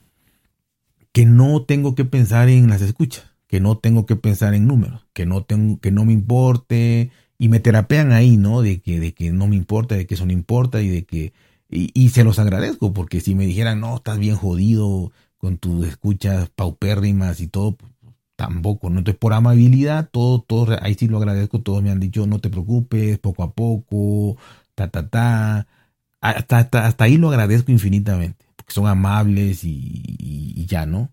que 1.13 1.25
no 1.25 1.63
tengo 1.63 1.95
que 1.95 2.05
pensar 2.05 2.51
en 2.51 2.69
las 2.69 2.83
escuchas, 2.83 3.25
que 3.47 3.61
no 3.61 3.79
tengo 3.79 4.05
que 4.05 4.17
pensar 4.17 4.53
en 4.53 4.67
números, 4.67 5.07
que 5.15 5.25
no 5.25 5.43
tengo, 5.43 5.81
que 5.81 5.91
no 5.91 6.05
me 6.05 6.13
importe, 6.13 7.11
y 7.39 7.49
me 7.49 7.61
terapean 7.61 8.13
ahí, 8.13 8.37
¿no? 8.37 8.63
De 8.63 8.81
que, 8.81 9.01
de 9.01 9.15
que 9.15 9.33
no 9.33 9.47
me 9.49 9.57
importa, 9.57 9.95
de 9.97 10.07
que 10.07 10.15
eso 10.15 10.27
no 10.27 10.33
importa, 10.33 10.83
y 10.83 10.89
de 10.89 11.05
que, 11.07 11.33
y, 11.71 12.09
se 12.11 12.25
los 12.25 12.39
agradezco, 12.39 12.93
porque 12.93 13.21
si 13.21 13.35
me 13.35 13.47
dijeran, 13.47 13.81
no, 13.81 13.97
estás 13.97 14.19
bien 14.19 14.37
jodido 14.37 15.13
con 15.39 15.59
tus 15.59 15.87
escuchas 15.87 16.51
paupérrimas 16.51 17.41
y 17.41 17.49
todo, 17.49 17.77
pues, 17.77 17.93
tampoco, 18.37 18.91
¿no? 18.91 18.99
Entonces, 18.99 19.19
por 19.19 19.33
amabilidad, 19.35 20.11
todo, 20.11 20.41
todo, 20.43 20.77
ahí 20.83 20.95
sí 20.95 21.09
lo 21.09 21.19
agradezco, 21.19 21.61
todos 21.61 21.83
me 21.83 21.91
han 21.91 22.01
dicho, 22.01 22.27
no 22.27 22.41
te 22.41 22.51
preocupes, 22.51 23.19
poco 23.19 23.43
a 23.43 23.53
poco, 23.53 24.37
ta, 24.75 24.89
ta, 24.89 25.09
ta, 25.09 25.67
hasta, 26.21 26.59
hasta 26.61 27.05
ahí 27.05 27.17
lo 27.17 27.29
agradezco 27.31 27.73
infinitamente 27.73 28.49
son 28.69 28.87
amables 28.87 29.65
y, 29.65 30.67
ya, 30.67 30.87
¿no? 30.87 31.13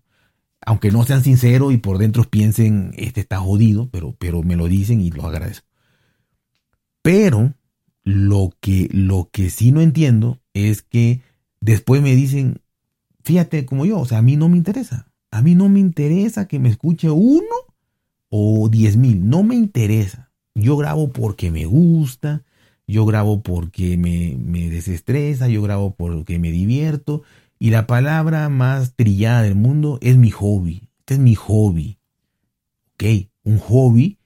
Aunque 0.64 0.90
no 0.90 1.04
sean 1.04 1.22
sinceros 1.22 1.72
y 1.72 1.78
por 1.78 1.98
dentro 1.98 2.24
piensen, 2.24 2.92
este 2.96 3.20
está 3.20 3.38
jodido, 3.38 3.88
pero, 3.90 4.14
pero 4.18 4.42
me 4.42 4.56
lo 4.56 4.66
dicen 4.66 5.00
y 5.00 5.10
lo 5.10 5.26
agradezco. 5.26 5.65
Pero 7.06 7.54
lo 8.02 8.50
que, 8.60 8.88
lo 8.90 9.28
que 9.30 9.48
sí 9.48 9.70
no 9.70 9.80
entiendo 9.80 10.40
es 10.54 10.82
que 10.82 11.20
después 11.60 12.02
me 12.02 12.16
dicen, 12.16 12.60
fíjate 13.22 13.64
como 13.64 13.86
yo, 13.86 14.00
o 14.00 14.06
sea, 14.06 14.18
a 14.18 14.22
mí 14.22 14.34
no 14.34 14.48
me 14.48 14.56
interesa. 14.56 15.06
A 15.30 15.40
mí 15.40 15.54
no 15.54 15.68
me 15.68 15.78
interesa 15.78 16.48
que 16.48 16.58
me 16.58 16.68
escuche 16.68 17.08
uno 17.08 17.54
o 18.28 18.68
diez 18.68 18.96
mil, 18.96 19.28
no 19.28 19.44
me 19.44 19.54
interesa. 19.54 20.32
Yo 20.56 20.76
grabo 20.76 21.12
porque 21.12 21.52
me 21.52 21.64
gusta, 21.64 22.42
yo 22.88 23.06
grabo 23.06 23.40
porque 23.40 23.96
me, 23.96 24.36
me 24.36 24.68
desestresa, 24.68 25.46
yo 25.46 25.62
grabo 25.62 25.94
porque 25.94 26.40
me 26.40 26.50
divierto 26.50 27.22
y 27.60 27.70
la 27.70 27.86
palabra 27.86 28.48
más 28.48 28.96
trillada 28.96 29.42
del 29.42 29.54
mundo 29.54 30.00
es 30.02 30.16
mi 30.16 30.32
hobby. 30.32 30.88
Este 30.98 31.14
es 31.14 31.20
mi 31.20 31.36
hobby. 31.36 32.00
Ok, 32.94 33.28
un 33.44 33.58
hobby 33.58 34.18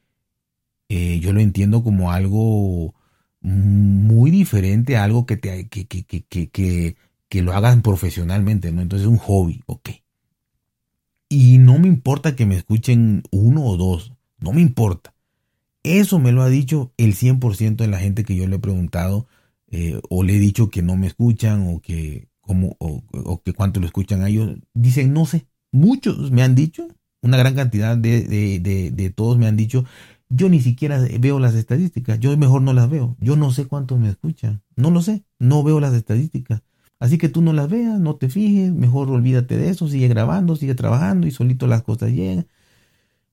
eh, 0.91 1.21
yo 1.21 1.33
lo 1.33 1.41
entiendo 1.41 1.83
como 1.83 2.13
algo 2.13 2.95
muy 3.41 4.31
diferente 4.31 4.97
a 4.99 5.05
algo 5.05 5.25
que, 5.25 5.39
te, 5.39 5.69
que, 5.69 5.87
que, 5.87 6.05
que, 6.05 6.97
que 7.29 7.43
lo 7.43 7.55
hagan 7.55 7.81
profesionalmente, 7.81 8.71
¿no? 8.73 8.83
Entonces 8.83 9.07
es 9.07 9.11
un 9.11 9.19
hobby, 9.19 9.63
ok. 9.65 9.91
Y 11.31 11.57
no 11.59 11.79
me 11.79 11.89
importa 11.89 12.37
que 12.37 12.45
me 12.45 12.57
escuchen 12.57 13.23
uno 13.31 13.65
o 13.65 13.77
dos, 13.79 14.13
no 14.39 14.53
me 14.53 14.61
importa. 14.61 15.15
Eso 15.83 16.19
me 16.19 16.33
lo 16.33 16.43
ha 16.43 16.51
dicho 16.51 16.93
el 16.99 17.15
100% 17.15 17.77
de 17.77 17.89
la 17.89 17.99
gente 17.99 18.25
que 18.25 18.37
yo 18.37 18.47
le 18.47 18.57
he 18.57 18.59
preguntado 18.59 19.27
eh, 19.71 19.99
o 20.11 20.23
le 20.23 20.37
he 20.37 20.39
dicho 20.39 20.69
que 20.69 20.83
no 20.83 20.97
me 20.97 21.07
escuchan 21.07 21.67
o 21.73 21.81
que 21.81 22.29
o, 22.43 23.43
que 23.45 23.53
cuánto 23.53 23.81
lo 23.81 23.87
escuchan 23.87 24.23
a 24.23 24.29
ellos, 24.29 24.57
dicen, 24.75 25.13
no 25.13 25.27
sé, 25.27 25.47
muchos 25.71 26.31
me 26.31 26.43
han 26.43 26.55
dicho, 26.55 26.89
una 27.23 27.37
gran 27.37 27.55
cantidad 27.55 27.97
de, 27.97 28.23
de, 28.23 29.11
todos 29.11 29.39
me 29.39 29.47
han 29.47 29.57
dicho, 29.57 29.85
yo 30.31 30.49
ni 30.49 30.61
siquiera 30.61 31.05
veo 31.19 31.41
las 31.41 31.55
estadísticas, 31.55 32.21
yo 32.21 32.35
mejor 32.37 32.63
no 32.63 32.73
las 32.73 32.89
veo, 32.89 33.17
yo 33.21 33.37
no 33.37 33.51
sé 33.51 33.67
cuántos 33.67 33.99
me 33.99 34.09
escuchan, 34.09 34.63
no 34.77 34.91
lo 34.91 35.03
sé, 35.03 35.25
no 35.39 35.63
veo 35.63 35.81
las 35.81 35.93
estadísticas. 35.93 36.63
Así 37.01 37.19
que 37.19 37.29
tú 37.29 37.43
no 37.43 37.53
las 37.53 37.69
veas, 37.69 37.99
no 37.99 38.17
te 38.17 38.29
fijes, 38.29 38.73
mejor 38.73 39.11
olvídate 39.11 39.57
de 39.57 39.71
eso, 39.71 39.89
sigue 39.89 40.07
grabando, 40.09 40.55
sigue 40.55 40.75
trabajando 40.75 41.27
y 41.27 41.31
solito 41.31 41.67
las 41.67 41.83
cosas 41.83 42.11
llegan. 42.11 42.47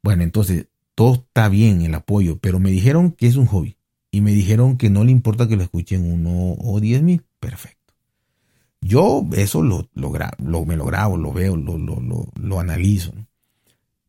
Bueno, 0.01 0.23
entonces, 0.23 0.67
todo 0.95 1.15
está 1.15 1.49
bien 1.49 1.81
el 1.81 1.93
apoyo, 1.93 2.39
pero 2.39 2.59
me 2.59 2.71
dijeron 2.71 3.11
que 3.11 3.27
es 3.27 3.35
un 3.35 3.45
hobby 3.45 3.77
y 4.09 4.21
me 4.21 4.31
dijeron 4.31 4.77
que 4.77 4.89
no 4.89 5.03
le 5.03 5.11
importa 5.11 5.47
que 5.47 5.57
lo 5.57 5.63
escuchen 5.63 6.11
uno 6.11 6.55
o 6.59 6.79
diez 6.79 7.03
mil. 7.03 7.23
Perfecto. 7.39 7.93
Yo 8.81 9.27
eso 9.33 9.61
lo, 9.61 9.89
lo, 9.93 10.65
me 10.65 10.77
lo 10.77 10.85
grabo, 10.85 11.17
lo 11.17 11.33
veo, 11.33 11.57
lo, 11.57 11.77
lo, 11.77 11.99
lo 12.33 12.59
analizo. 12.59 13.13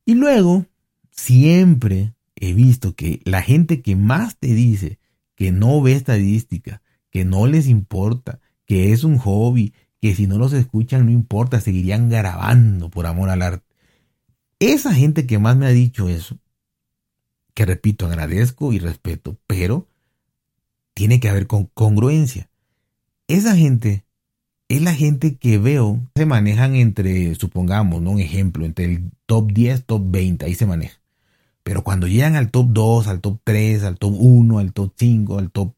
Y 0.06 0.14
luego 0.14 0.66
siempre 1.10 2.14
he 2.40 2.52
visto 2.52 2.94
que 2.94 3.20
la 3.24 3.42
gente 3.42 3.82
que 3.82 3.96
más 3.96 4.36
te 4.36 4.48
dice 4.54 4.98
que 5.34 5.52
no 5.52 5.80
ve 5.80 5.92
estadística, 5.92 6.82
que 7.10 7.24
no 7.24 7.46
les 7.46 7.68
importa, 7.68 8.40
que 8.66 8.92
es 8.92 9.04
un 9.04 9.18
hobby, 9.18 9.72
que 10.00 10.14
si 10.14 10.26
no 10.26 10.38
los 10.38 10.52
escuchan 10.52 11.06
no 11.06 11.12
importa, 11.12 11.60
seguirían 11.60 12.08
grabando 12.08 12.90
por 12.90 13.06
amor 13.06 13.30
al 13.30 13.42
arte. 13.42 13.64
Esa 14.60 14.92
gente 14.92 15.26
que 15.26 15.38
más 15.38 15.56
me 15.56 15.66
ha 15.66 15.70
dicho 15.70 16.08
eso, 16.08 16.38
que 17.54 17.64
repito, 17.64 18.06
agradezco 18.06 18.72
y 18.72 18.78
respeto, 18.78 19.36
pero 19.46 19.86
tiene 20.94 21.20
que 21.20 21.28
haber 21.28 21.46
congruencia. 21.46 22.50
Esa 23.28 23.56
gente 23.56 24.04
es 24.68 24.82
la 24.82 24.94
gente 24.94 25.36
que 25.36 25.58
veo 25.58 26.00
se 26.14 26.26
manejan 26.26 26.74
entre, 26.74 27.34
supongamos, 27.34 28.02
¿no? 28.02 28.12
un 28.12 28.20
ejemplo, 28.20 28.66
entre 28.66 28.84
el 28.86 29.10
top 29.26 29.52
10, 29.52 29.84
top 29.86 30.02
20, 30.06 30.44
ahí 30.44 30.54
se 30.54 30.66
maneja. 30.66 31.00
Pero 31.68 31.84
cuando 31.84 32.06
llegan 32.06 32.34
al 32.34 32.50
top 32.50 32.68
2, 32.70 33.08
al 33.08 33.20
top 33.20 33.40
3, 33.44 33.84
al 33.84 33.98
top 33.98 34.14
1, 34.18 34.58
al 34.58 34.72
top 34.72 34.90
5, 34.96 35.38
al 35.38 35.50
top... 35.50 35.74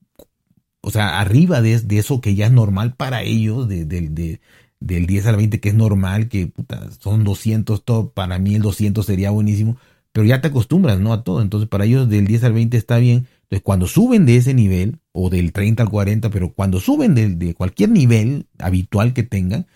O 0.83 0.93
sea, 0.93 1.19
arriba 1.19 1.61
de, 1.63 1.83
eso 1.99 2.21
que 2.21 2.37
ya 2.37 2.47
es 2.47 2.53
normal 2.53 2.95
para 2.95 3.25
ellos, 3.25 3.69
de, 3.69 3.85
del 3.87 5.07
10 5.07 5.27
al 5.27 5.35
20, 5.35 5.59
que 5.59 5.71
es 5.71 5.75
normal, 5.75 6.29
que 6.29 6.47
puta, 6.47 6.89
son 7.01 7.25
200 7.25 7.85
top, 7.85 8.15
para 8.15 8.39
mí 8.39 8.55
el 8.55 8.63
200 8.63 9.05
sería 9.05 9.33
buenísimo, 9.33 9.79
pero 10.13 10.25
ya 10.25 10.41
te 10.41 10.47
acostumbras, 10.47 11.01
¿no? 11.01 11.13
A 11.13 11.25
todo. 11.25 11.43
Entonces, 11.43 11.69
para 11.69 11.87
ellos 11.87 12.09
del 12.09 12.25
10 12.25 12.45
al 12.45 12.53
20 12.53 12.77
está 12.77 12.99
bien. 12.99 13.27
Entonces, 13.43 13.63
cuando 13.65 13.89
suben 13.89 14.27
de 14.27 14.37
ese 14.37 14.55
nivel, 14.55 15.01
o 15.11 15.29
del 15.29 15.53
30 15.53 15.83
al 15.83 15.91
40, 15.91 16.31
pero 16.31 16.53
cuando 16.53 16.79
suben 16.79 17.17
de, 17.17 17.31
de 17.31 17.55
cualquier 17.55 17.91
nivel 17.91 18.47
habitual 18.61 19.13
que 19.13 19.25
tengan, 19.25 19.67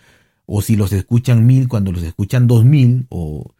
o 0.46 0.62
si 0.62 0.76
los 0.76 0.92
escuchan 0.92 1.44
mil, 1.44 1.66
cuando 1.66 1.90
los 1.90 2.04
escuchan 2.04 2.46
dos 2.46 2.64
mil, 2.64 3.08
o 3.08 3.52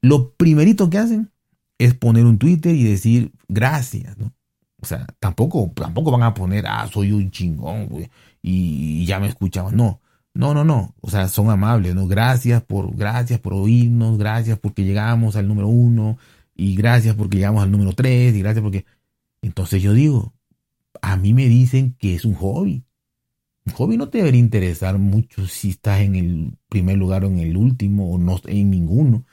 lo 0.00 0.34
primerito 0.34 0.90
que 0.90 0.98
hacen 0.98 1.32
es 1.78 1.94
poner 1.94 2.26
un 2.26 2.38
Twitter 2.38 2.74
y 2.74 2.84
decir 2.84 3.32
gracias, 3.48 4.18
¿no? 4.18 4.32
O 4.80 4.86
sea, 4.86 5.06
tampoco, 5.18 5.72
tampoco 5.74 6.12
van 6.12 6.22
a 6.22 6.34
poner, 6.34 6.66
ah, 6.66 6.88
soy 6.92 7.12
un 7.12 7.30
chingón, 7.30 7.86
güey, 7.88 8.10
y, 8.42 9.04
ya 9.06 9.18
me 9.18 9.28
escuchaban. 9.28 9.76
No, 9.76 10.00
no, 10.34 10.54
no, 10.54 10.64
no. 10.64 10.94
O 11.00 11.10
sea, 11.10 11.28
son 11.28 11.50
amables, 11.50 11.94
¿no? 11.94 12.06
Gracias 12.06 12.62
por, 12.62 12.94
gracias 12.96 13.40
por 13.40 13.54
oírnos, 13.54 14.18
gracias 14.18 14.58
porque 14.58 14.84
llegamos 14.84 15.36
al 15.36 15.48
número 15.48 15.68
uno, 15.68 16.18
y 16.54 16.74
gracias 16.76 17.14
porque 17.16 17.38
llegamos 17.38 17.62
al 17.62 17.70
número 17.72 17.92
tres, 17.92 18.34
y 18.34 18.40
gracias 18.40 18.62
porque. 18.62 18.84
Entonces 19.42 19.82
yo 19.82 19.92
digo, 19.94 20.34
a 21.02 21.16
mí 21.16 21.34
me 21.34 21.46
dicen 21.48 21.94
que 21.98 22.14
es 22.14 22.24
un 22.24 22.34
hobby. 22.34 22.84
Un 23.66 23.72
hobby 23.74 23.96
no 23.96 24.08
te 24.08 24.18
debería 24.18 24.40
interesar 24.40 24.98
mucho 24.98 25.46
si 25.46 25.70
estás 25.70 26.00
en 26.00 26.16
el 26.16 26.58
primer 26.68 26.98
lugar 26.98 27.24
o 27.24 27.28
en 27.28 27.38
el 27.40 27.56
último, 27.56 28.12
o 28.12 28.18
no 28.18 28.40
en 28.46 28.70
ninguno. 28.70 29.24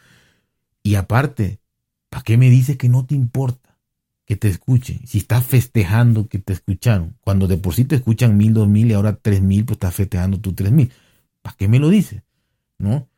Y 0.83 0.95
aparte, 0.95 1.59
¿Para 2.15 2.23
qué 2.23 2.37
me 2.37 2.49
dices 2.49 2.77
que 2.77 2.87
no 2.87 3.05
te 3.05 3.13
importa 3.13 3.77
que 4.25 4.37
te 4.37 4.47
escuchen? 4.47 5.05
Si 5.05 5.17
estás 5.17 5.45
festejando 5.45 6.29
que 6.29 6.39
te 6.39 6.53
escucharon, 6.53 7.17
cuando 7.19 7.45
de 7.45 7.57
por 7.57 7.75
sí 7.75 7.83
te 7.83 7.97
escuchan 7.97 8.37
mil, 8.37 8.53
dos 8.53 8.69
mil 8.69 8.89
y 8.89 8.93
ahora 8.93 9.17
tres 9.17 9.41
mil, 9.41 9.65
pues 9.65 9.75
estás 9.75 9.95
festejando 9.95 10.39
tú 10.39 10.53
tres 10.53 10.71
mil. 10.71 10.93
¿Para 11.41 11.57
qué 11.57 11.67
me 11.67 11.77
lo 11.77 11.89
dices? 11.89 12.23
¿No? 12.77 13.09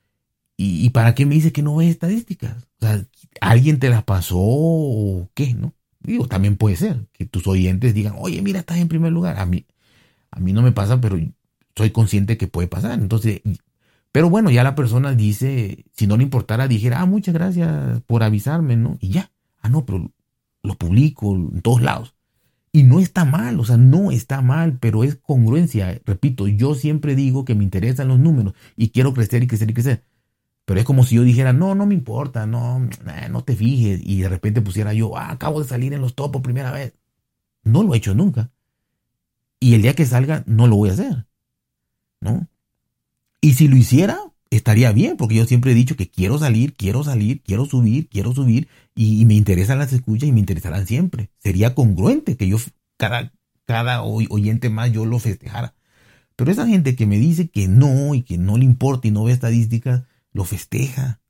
¿Y, 0.58 0.90
para 0.90 1.14
qué 1.14 1.28
me 1.28 1.36
dices 1.36 1.54
que 1.54 1.62
no 1.62 1.76
ves 1.76 1.90
estadísticas? 1.92 2.56
O 2.82 2.88
sea, 2.88 3.06
¿alguien 3.40 3.78
te 3.78 3.90
las 3.90 4.04
pasó 4.04 4.40
o 4.40 5.30
qué? 5.36 5.54
¿No? 5.54 5.76
Digo, 6.00 6.28
también 6.28 6.58
puede 6.58 6.76
ser 6.76 7.06
que 7.12 7.28
tus 7.28 7.46
oyentes 7.46 7.94
digan, 7.94 8.16
oye, 8.18 8.42
mira, 8.42 8.62
estás 8.62 8.80
en 8.80 8.88
primer 8.88 9.12
lugar. 9.12 9.38
A 9.38 9.46
mí, 9.46 9.68
a 10.32 10.40
mí 10.40 10.54
no 10.54 10.64
me 10.64 10.72
pasa, 10.72 11.00
pero 11.00 11.20
soy 11.76 11.92
consciente 11.92 12.36
que 12.36 12.48
puede 12.48 12.68
pasar. 12.68 13.00
Entonces, 13.00 13.42
pero 14.18 14.32
bueno, 14.32 14.50
ya 14.50 14.64
la 14.64 14.74
persona 14.74 15.14
dice, 15.14 15.86
si 15.94 16.08
no 16.08 16.18
le 16.18 16.24
importara, 16.24 16.68
dijera, 16.68 17.02
ah, 17.02 17.06
muchas 17.06 17.36
gracias 17.36 18.02
por 18.08 18.24
avisarme, 18.24 18.76
¿no? 18.76 18.98
Y 19.00 19.10
ya, 19.10 19.30
ah, 19.62 19.70
no, 19.70 19.86
pero 19.86 20.12
lo 20.64 20.74
publico 20.74 21.36
en 21.36 21.62
todos 21.62 21.84
lados. 21.84 22.16
Y 22.72 22.82
no 22.82 23.00
está 23.00 23.26
mal, 23.26 23.60
o 23.60 23.64
sea, 23.64 23.78
no 23.78 24.10
está 24.10 24.42
mal, 24.42 24.80
pero 24.80 25.04
es 25.04 25.18
congruencia. 25.18 26.02
Repito, 26.04 26.48
yo 26.48 26.74
siempre 26.74 27.14
digo 27.14 27.46
que 27.46 27.54
me 27.54 27.64
interesan 27.64 28.08
los 28.08 28.18
números 28.18 28.56
y 28.76 28.90
quiero 28.90 29.14
crecer 29.14 29.44
y 29.44 29.48
crecer 29.48 29.70
y 29.70 29.76
crecer. 29.76 30.04
Pero 30.66 30.80
es 30.80 30.86
como 30.88 31.04
si 31.04 31.18
yo 31.18 31.22
dijera, 31.22 31.54
no, 31.54 31.76
no 31.76 31.86
me 31.86 31.94
importa, 31.94 32.48
no, 32.48 32.90
no 33.30 33.44
te 33.44 33.56
fijes. 33.56 34.02
Y 34.04 34.22
de 34.22 34.30
repente 34.30 34.64
pusiera 34.64 34.94
yo, 34.94 35.16
ah, 35.16 35.30
acabo 35.30 35.62
de 35.62 35.68
salir 35.68 35.94
en 35.94 36.02
los 36.02 36.16
topos 36.16 36.42
primera 36.42 36.72
vez. 36.72 36.96
No 37.64 37.84
lo 37.84 37.94
he 37.94 37.98
hecho 37.98 38.16
nunca. 38.16 38.50
Y 39.60 39.76
el 39.76 39.84
día 39.84 39.94
que 39.94 40.08
salga, 40.08 40.44
no 40.48 40.66
lo 40.66 40.76
voy 40.76 40.90
a 40.90 40.94
hacer. 40.94 41.28
¿No? 42.20 42.48
Y 43.42 43.54
si 43.54 43.68
lo 43.68 43.78
hiciera, 43.78 44.20
estaría 44.50 44.92
bien, 44.92 45.18
porque 45.18 45.36
yo 45.36 45.46
siempre 45.46 45.72
he 45.72 45.76
dicho 45.76 45.96
que 45.96 46.10
quiero 46.10 46.38
salir, 46.40 46.76
quiero 46.76 47.04
salir, 47.04 47.42
quiero 47.44 47.66
subir, 47.66 48.10
quiero 48.10 48.34
subir, 48.34 48.68
y, 48.96 49.26
me 49.26 49.36
interesan 49.36 49.80
las 49.80 49.94
escuchas 49.94 50.30
y 50.30 50.32
me 50.32 50.40
interesarán 50.40 50.88
siempre. 50.88 51.30
Sería 51.38 51.76
congruente 51.76 52.36
que 52.36 52.48
yo, 52.48 52.58
cada, 52.98 53.32
cada 53.66 54.02
oyente 54.04 54.70
más, 54.70 54.92
yo 54.92 55.06
lo 55.06 55.20
festejara. 55.20 55.76
Pero 56.36 56.52
esa 56.52 56.68
gente 56.68 56.96
que 56.96 57.06
me 57.06 57.18
dice 57.18 57.50
que 57.50 57.68
no 57.68 58.14
y 58.16 58.22
que 58.24 58.38
no 58.38 58.58
le 58.58 58.66
importa 58.66 59.08
y 59.08 59.12
no 59.12 59.24
ve 59.24 59.34
estadísticas, 59.34 60.04
lo 60.32 60.46
festeja. 60.46 61.22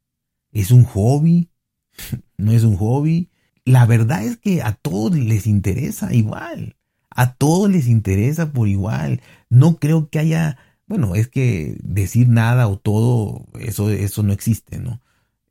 Es 0.52 0.72
un 0.72 0.84
hobby, 0.84 1.50
no 2.38 2.52
es 2.52 2.64
un 2.64 2.78
hobby. 2.78 3.32
La 3.66 3.86
verdad 3.86 4.24
es 4.24 4.38
que 4.38 4.62
a 4.62 4.74
todos 4.74 5.18
les 5.18 5.48
interesa 5.48 6.14
igual. 6.14 6.78
A 7.10 7.34
todos 7.34 7.70
les 7.70 7.88
interesa 7.88 8.54
por 8.54 8.68
igual. 8.68 9.22
No 9.50 9.78
creo 9.78 10.10
que 10.10 10.20
haya 10.20 10.58
bueno, 10.88 11.16
es 11.16 11.28
que 11.28 11.78
decir 11.84 12.30
nada 12.30 12.68
o 12.68 12.78
todo, 12.78 13.46
eso, 13.60 13.90
eso 13.90 14.24
no 14.24 14.34
existe, 14.34 14.80
¿no? 14.80 15.02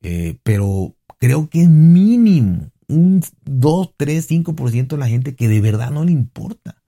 Eh, 0.02 0.38
pero 0.42 0.96
creo 1.18 1.48
que 1.48 1.62
es 1.62 1.68
mínimo 1.68 2.70
un 2.88 3.22
2, 3.44 3.94
3, 3.96 4.26
5% 4.26 4.96
de 4.96 5.00
la 5.00 5.08
gente 5.08 5.34
que 5.34 5.48
de 5.48 5.60
verdad 5.60 5.90
no 5.90 6.04
le 6.04 6.12
importa. 6.12 6.82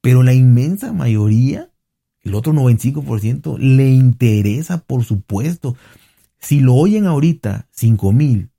Pero 0.00 0.22
la 0.22 0.34
inmensa 0.34 0.92
mayoría, 0.92 1.70
el 2.22 2.34
otro 2.34 2.52
95%, 2.52 3.58
le 3.58 3.90
interesa, 3.90 4.78
por 4.78 5.04
supuesto. 5.04 5.76
Si 6.38 6.60
lo 6.60 6.74
oyen 6.74 7.06
ahorita 7.06 7.68
5 7.70 8.12
mil, 8.12 8.50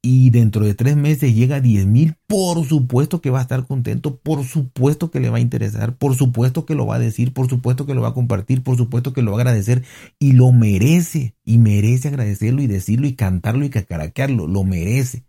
y 0.00 0.30
dentro 0.30 0.64
de 0.64 0.74
tres 0.74 0.96
meses 0.96 1.34
llega 1.34 1.56
a 1.56 1.60
10 1.60 1.86
mil, 1.86 2.14
por 2.26 2.64
supuesto 2.64 3.20
que 3.20 3.30
va 3.30 3.40
a 3.40 3.42
estar 3.42 3.66
contento, 3.66 4.16
por 4.16 4.44
supuesto 4.44 5.10
que 5.10 5.18
le 5.18 5.28
va 5.28 5.38
a 5.38 5.40
interesar, 5.40 5.96
por 5.96 6.14
supuesto 6.14 6.66
que 6.66 6.74
lo 6.74 6.86
va 6.86 6.96
a 6.96 7.00
decir, 7.00 7.32
por 7.32 7.48
supuesto 7.48 7.84
que 7.84 7.94
lo 7.94 8.02
va 8.02 8.08
a 8.08 8.14
compartir, 8.14 8.62
por 8.62 8.76
supuesto 8.76 9.12
que 9.12 9.22
lo 9.22 9.32
va 9.32 9.38
a 9.38 9.40
agradecer 9.40 9.82
y 10.18 10.32
lo 10.32 10.52
merece, 10.52 11.34
y 11.44 11.58
merece 11.58 12.08
agradecerlo 12.08 12.62
y 12.62 12.68
decirlo 12.68 13.06
y 13.06 13.14
cantarlo 13.14 13.64
y 13.64 13.70
cacaraquearlo, 13.70 14.46
lo 14.46 14.62
merece. 14.62 15.24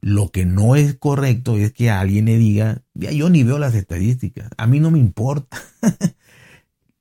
Lo 0.00 0.30
que 0.30 0.46
no 0.46 0.76
es 0.76 0.94
correcto 0.94 1.56
es 1.56 1.72
que 1.72 1.90
alguien 1.90 2.26
le 2.26 2.38
diga, 2.38 2.82
ya 2.94 3.10
yo 3.10 3.30
ni 3.30 3.42
veo 3.42 3.58
las 3.58 3.74
estadísticas, 3.74 4.50
a 4.56 4.66
mí 4.68 4.78
no 4.78 4.92
me 4.92 5.00
importa. 5.00 5.60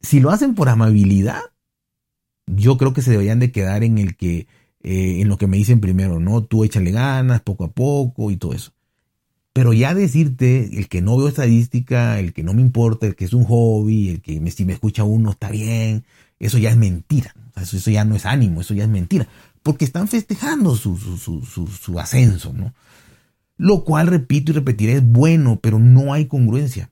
si 0.01 0.19
lo 0.19 0.32
hacen 0.32 0.56
por 0.56 0.69
amabilidad, 0.69 1.41
yo 2.47 2.78
creo 2.78 2.93
que 2.93 3.04
se 3.04 3.12
deberían 3.12 3.39
de 3.39 3.51
quedar 3.51 3.84
en 3.84 3.99
el 3.99 4.15
que 4.15 4.47
eh, 4.88 5.21
en 5.21 5.30
lo 5.30 5.39
que 5.39 5.48
me 5.48 5.58
dicen 5.58 5.80
primero, 5.80 6.19
¿no? 6.19 6.43
Tú 6.43 6.63
échale 6.63 6.91
ganas 6.91 7.41
poco 7.41 7.63
a 7.63 7.71
poco 7.71 8.30
y 8.30 8.38
todo 8.38 8.54
eso. 8.54 8.71
Pero 9.52 9.74
ya 9.74 9.95
decirte, 9.95 10.78
el 10.78 10.88
que 10.88 11.02
no 11.02 11.17
veo 11.17 11.28
estadística, 11.28 12.19
el 12.19 12.34
que 12.34 12.43
no 12.43 12.54
me 12.54 12.62
importa, 12.62 13.08
el 13.08 13.15
que 13.15 13.26
es 13.26 13.34
un 13.34 13.45
hobby, 13.45 14.10
el 14.10 14.21
que 14.21 14.39
si 14.52 14.63
me 14.63 14.74
escucha 14.74 15.04
uno 15.04 15.32
está 15.32 15.50
bien, 15.50 16.06
eso 16.39 16.60
ya 16.60 16.69
es 16.69 16.78
mentira. 16.78 17.34
eso, 17.60 17.89
ya 17.89 18.06
no 18.06 18.15
es 18.15 18.28
ánimo, 18.28 18.62
eso 18.62 18.76
ya 18.76 18.84
es 18.84 18.89
mentira. 18.89 19.28
Porque 19.63 19.86
están 19.86 20.08
festejando 20.08 20.76
su, 20.76 20.98
su, 20.98 21.17
su, 21.17 21.65
su 21.65 22.00
ascenso, 22.00 22.54
¿no? 22.54 22.76
Lo 23.58 23.86
cual, 23.86 24.06
repito 24.06 24.52
y 24.52 24.56
repetiré, 24.56 24.93
es 24.98 25.04
bueno, 25.04 25.60
pero 25.63 25.80
no 25.80 26.13
hay 26.13 26.28
congruencia. 26.28 26.91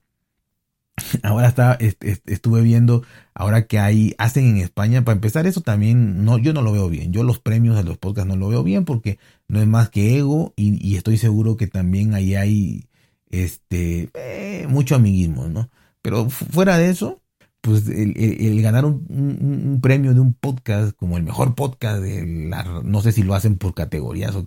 Ahora 1.24 1.48
está, 1.48 1.78
estuve 2.26 2.62
viendo, 2.62 3.04
ahora 3.34 3.66
que 3.66 3.80
hay, 3.80 4.14
hacen 4.18 4.46
en 4.46 4.58
España, 4.58 5.04
para 5.04 5.16
empezar 5.16 5.48
eso 5.48 5.62
también, 5.62 6.24
no, 6.24 6.38
yo 6.38 6.54
no 6.54 6.62
lo 6.62 6.72
veo 6.72 6.90
bien. 6.90 7.12
Yo 7.12 7.24
los 7.24 7.40
premios 7.40 7.76
de 7.76 7.84
los 7.84 7.98
podcasts 7.98 8.28
no 8.28 8.36
lo 8.36 8.50
veo 8.50 8.64
bien 8.64 8.86
porque 8.86 9.18
no 9.48 9.60
es 9.60 9.68
más 9.68 9.90
que 9.90 10.18
ego 10.18 10.54
y, 10.56 10.96
estoy 10.96 11.18
seguro 11.18 11.58
que 11.58 11.68
también 11.68 12.14
ahí 12.14 12.36
hay, 12.36 12.88
este, 13.30 14.10
eh, 14.14 14.68
mucho 14.70 14.96
amiguismo, 14.96 15.48
¿no? 15.48 15.70
Pero 16.02 16.30
fuera 16.30 16.78
de 16.78 16.90
eso, 16.90 17.22
pues 17.62 17.88
el, 17.88 18.62
ganar 18.62 18.86
un, 18.86 19.80
premio 19.82 20.14
de 20.14 20.20
un 20.20 20.34
podcast 20.34 20.96
como 20.96 21.18
el 21.18 21.24
mejor 21.24 21.56
podcast 21.56 22.02
de 22.02 22.48
la, 22.50 22.82
no 22.84 23.02
sé 23.02 23.12
si 23.12 23.24
lo 23.24 23.34
hacen 23.34 23.58
por 23.58 23.74
categorías 23.74 24.36
o 24.36 24.46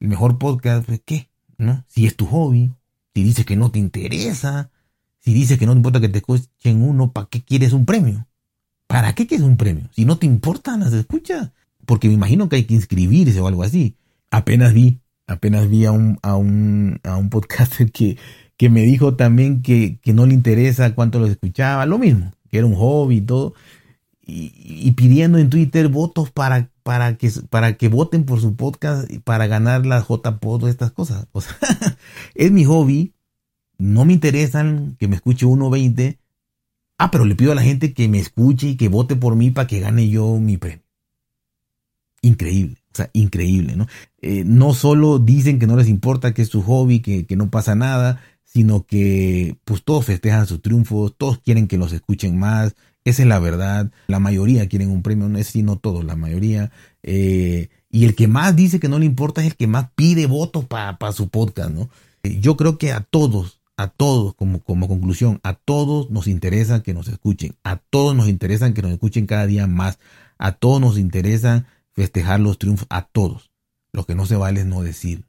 el 0.00 0.08
mejor 0.08 0.38
podcast, 0.38 0.84
pues 0.84 1.00
qué, 1.04 1.30
¿no? 1.56 1.84
Si 1.88 2.06
es 2.06 2.16
tu 2.16 2.26
hobby, 2.26 2.72
si 3.14 3.22
dices 3.24 3.46
que 3.46 3.56
no 3.56 3.70
te 3.70 3.78
interesa, 3.78 4.70
si 5.26 5.34
dices 5.34 5.58
que 5.58 5.66
no 5.66 5.72
te 5.72 5.78
importa 5.78 6.00
que 6.00 6.08
te 6.08 6.18
escuchen 6.18 6.82
uno, 6.82 7.10
¿para 7.10 7.26
qué 7.26 7.42
quieres 7.42 7.72
un 7.72 7.84
premio? 7.84 8.28
¿Para 8.86 9.12
qué 9.16 9.26
quieres 9.26 9.44
un 9.44 9.56
premio? 9.56 9.88
Si 9.90 10.04
no 10.04 10.18
te 10.18 10.26
importan 10.26 10.78
las 10.78 10.92
escuchas. 10.92 11.50
Porque 11.84 12.06
me 12.06 12.14
imagino 12.14 12.48
que 12.48 12.54
hay 12.54 12.64
que 12.64 12.74
inscribirse 12.74 13.40
o 13.40 13.48
algo 13.48 13.64
así. 13.64 13.96
Apenas 14.30 14.72
vi, 14.72 15.00
apenas 15.26 15.68
vi 15.68 15.84
a 15.84 15.90
un, 15.90 16.20
a 16.22 16.36
un, 16.36 17.00
a 17.02 17.16
un 17.16 17.28
podcaster 17.28 17.90
que, 17.90 18.18
que 18.56 18.70
me 18.70 18.82
dijo 18.82 19.16
también 19.16 19.62
que, 19.62 19.98
que 20.00 20.12
no 20.12 20.26
le 20.26 20.34
interesa 20.34 20.94
cuánto 20.94 21.18
lo 21.18 21.26
escuchaba. 21.26 21.86
Lo 21.86 21.98
mismo, 21.98 22.30
que 22.48 22.58
era 22.58 22.66
un 22.68 22.76
hobby 22.76 23.16
y 23.16 23.22
todo. 23.22 23.54
Y, 24.24 24.52
y 24.56 24.92
pidiendo 24.92 25.38
en 25.38 25.50
Twitter 25.50 25.88
votos 25.88 26.30
para 26.30 26.70
para 26.84 27.16
que, 27.16 27.28
para 27.50 27.76
que 27.76 27.88
voten 27.88 28.24
por 28.24 28.40
su 28.40 28.54
podcast, 28.54 29.10
para 29.24 29.48
ganar 29.48 29.84
la 29.86 30.06
JPod, 30.08 30.68
estas 30.68 30.92
cosas. 30.92 31.26
O 31.32 31.42
es 32.36 32.52
mi 32.52 32.64
hobby. 32.64 33.15
No 33.78 34.04
me 34.04 34.12
interesan 34.12 34.96
que 34.98 35.08
me 35.08 35.16
escuche 35.16 35.46
1.20. 35.46 36.18
Ah, 36.98 37.10
pero 37.10 37.24
le 37.24 37.34
pido 37.34 37.52
a 37.52 37.54
la 37.54 37.62
gente 37.62 37.92
que 37.92 38.08
me 38.08 38.18
escuche 38.18 38.68
y 38.68 38.76
que 38.76 38.88
vote 38.88 39.16
por 39.16 39.36
mí 39.36 39.50
para 39.50 39.66
que 39.66 39.80
gane 39.80 40.08
yo 40.08 40.38
mi 40.38 40.56
premio. 40.56 40.82
Increíble, 42.22 42.78
o 42.92 42.96
sea, 42.96 43.10
increíble, 43.12 43.76
¿no? 43.76 43.86
Eh, 44.22 44.42
no 44.44 44.72
solo 44.72 45.18
dicen 45.18 45.58
que 45.58 45.66
no 45.66 45.76
les 45.76 45.88
importa 45.88 46.32
que 46.32 46.42
es 46.42 46.48
su 46.48 46.62
hobby, 46.62 47.00
que, 47.00 47.26
que 47.26 47.36
no 47.36 47.50
pasa 47.50 47.74
nada, 47.74 48.20
sino 48.44 48.86
que 48.86 49.58
pues 49.64 49.84
todos 49.84 50.06
festejan 50.06 50.46
sus 50.46 50.62
triunfos, 50.62 51.14
todos 51.16 51.38
quieren 51.38 51.68
que 51.68 51.76
los 51.76 51.92
escuchen 51.92 52.38
más, 52.38 52.74
esa 53.04 53.22
es 53.22 53.28
la 53.28 53.38
verdad, 53.38 53.92
la 54.08 54.18
mayoría 54.18 54.68
quieren 54.68 54.90
un 54.90 55.02
premio, 55.02 55.28
no 55.28 55.38
es 55.38 55.46
sino 55.46 55.76
todos, 55.76 56.04
la 56.04 56.16
mayoría, 56.16 56.72
eh, 57.04 57.68
y 57.88 58.04
el 58.04 58.16
que 58.16 58.26
más 58.28 58.56
dice 58.56 58.80
que 58.80 58.88
no 58.88 58.98
le 58.98 59.06
importa 59.06 59.42
es 59.42 59.48
el 59.48 59.56
que 59.56 59.66
más 59.66 59.90
pide 59.94 60.26
votos 60.26 60.64
para 60.64 61.12
su 61.12 61.28
podcast, 61.28 61.70
¿no? 61.70 61.88
Eh, 62.22 62.40
yo 62.40 62.56
creo 62.56 62.78
que 62.78 62.92
a 62.92 63.00
todos, 63.00 63.60
a 63.76 63.88
todos, 63.88 64.34
como, 64.34 64.60
como 64.60 64.88
conclusión, 64.88 65.40
a 65.42 65.54
todos 65.54 66.10
nos 66.10 66.26
interesa 66.26 66.82
que 66.82 66.94
nos 66.94 67.08
escuchen, 67.08 67.56
a 67.62 67.76
todos 67.76 68.14
nos 68.14 68.28
interesa 68.28 68.72
que 68.72 68.82
nos 68.82 68.92
escuchen 68.92 69.26
cada 69.26 69.46
día 69.46 69.66
más, 69.66 69.98
a 70.38 70.52
todos 70.52 70.80
nos 70.80 70.98
interesa 70.98 71.66
festejar 71.92 72.40
los 72.40 72.58
triunfos, 72.58 72.86
a 72.90 73.02
todos. 73.02 73.50
Lo 73.92 74.04
que 74.04 74.14
no 74.14 74.26
se 74.26 74.36
vale 74.36 74.60
es 74.60 74.66
no 74.66 74.82
decir, 74.82 75.26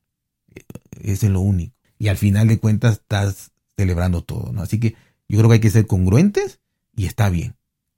eh, 0.56 0.64
ese 1.02 1.28
es 1.28 1.32
lo 1.32 1.42
único 1.42 1.78
y 2.00 2.08
al 2.08 2.18
final 2.18 2.48
de 2.48 2.60
cuentas 2.60 2.94
estás 2.94 3.52
celebrando 3.76 4.24
todo, 4.24 4.52
¿no? 4.52 4.62
Así 4.62 4.80
que 4.80 4.96
yo 5.28 5.38
creo 5.38 5.50
que 5.50 5.56
hay 5.56 5.60
que 5.60 5.70
ser 5.70 5.88
congruentes 5.88 6.60
y 6.96 7.06
está 7.06 7.30
bien. 7.30 7.56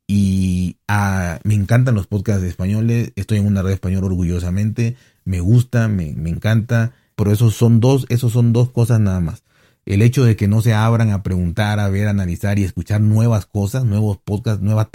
Y 0.07 0.77
ah, 0.87 1.39
me 1.43 1.53
encantan 1.53 1.95
los 1.95 2.07
podcasts 2.07 2.43
españoles, 2.43 3.11
estoy 3.15 3.37
en 3.37 3.45
una 3.45 3.61
red 3.61 3.73
española 3.73 4.07
orgullosamente, 4.07 4.95
me 5.23 5.39
gusta, 5.39 5.87
me, 5.87 6.13
me 6.13 6.29
encanta, 6.29 6.93
pero 7.15 7.31
esos 7.31 7.55
son 7.55 7.79
dos, 7.79 8.05
esos 8.09 8.31
son 8.31 8.51
dos 8.51 8.71
cosas 8.71 8.99
nada 8.99 9.19
más. 9.19 9.43
El 9.89 10.03
hecho 10.03 10.23
de 10.23 10.35
que 10.35 10.47
no 10.47 10.61
se 10.61 10.75
abran 10.75 11.09
a 11.09 11.23
preguntar, 11.23 11.79
a 11.79 11.89
ver, 11.89 12.05
a 12.05 12.11
analizar 12.11 12.59
y 12.59 12.63
escuchar 12.63 13.01
nuevas 13.01 13.47
cosas, 13.47 13.85
nuevos 13.85 14.19
podcasts, 14.19 14.61
nuevas 14.61 14.89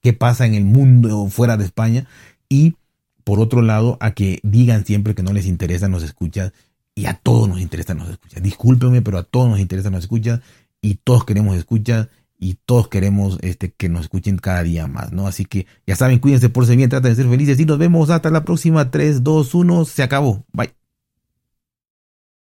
qué 0.00 0.12
pasa 0.12 0.46
en 0.46 0.54
el 0.54 0.64
mundo 0.64 1.26
fuera 1.26 1.56
de 1.56 1.64
España 1.64 2.06
y 2.48 2.76
por 3.24 3.40
otro 3.40 3.62
lado 3.62 3.98
a 4.00 4.12
que 4.12 4.38
digan 4.44 4.86
siempre 4.86 5.16
que 5.16 5.24
no 5.24 5.32
les 5.32 5.46
interesan 5.46 5.90
los 5.90 6.04
escuchas 6.04 6.52
y 6.94 7.06
a 7.06 7.14
todos 7.14 7.48
nos 7.48 7.60
interesa 7.60 7.94
nos 7.94 8.10
escucha. 8.10 8.38
Discúlpeme, 8.38 9.02
pero 9.02 9.18
a 9.18 9.24
todos 9.24 9.50
nos 9.50 9.58
interesa 9.58 9.90
nos 9.90 10.04
escucha 10.04 10.40
y 10.80 10.94
todos 11.02 11.24
queremos 11.24 11.56
escuchar 11.56 12.08
y 12.38 12.58
todos 12.64 12.86
queremos 12.86 13.38
este, 13.42 13.72
que 13.72 13.88
nos 13.88 14.02
escuchen 14.02 14.38
cada 14.38 14.62
día 14.62 14.86
más, 14.86 15.10
¿no? 15.10 15.26
Así 15.26 15.46
que 15.46 15.66
ya 15.84 15.96
saben, 15.96 16.20
cuídense 16.20 16.48
por 16.48 16.64
ser 16.64 16.76
bien, 16.76 16.90
traten 16.90 17.10
de 17.10 17.16
ser 17.16 17.28
felices 17.28 17.58
y 17.58 17.64
nos 17.64 17.78
vemos 17.78 18.10
hasta 18.10 18.30
la 18.30 18.44
próxima. 18.44 18.92
3, 18.92 19.24
2, 19.24 19.54
1, 19.54 19.84
se 19.84 20.04
acabó. 20.04 20.46
Bye. 20.52 20.70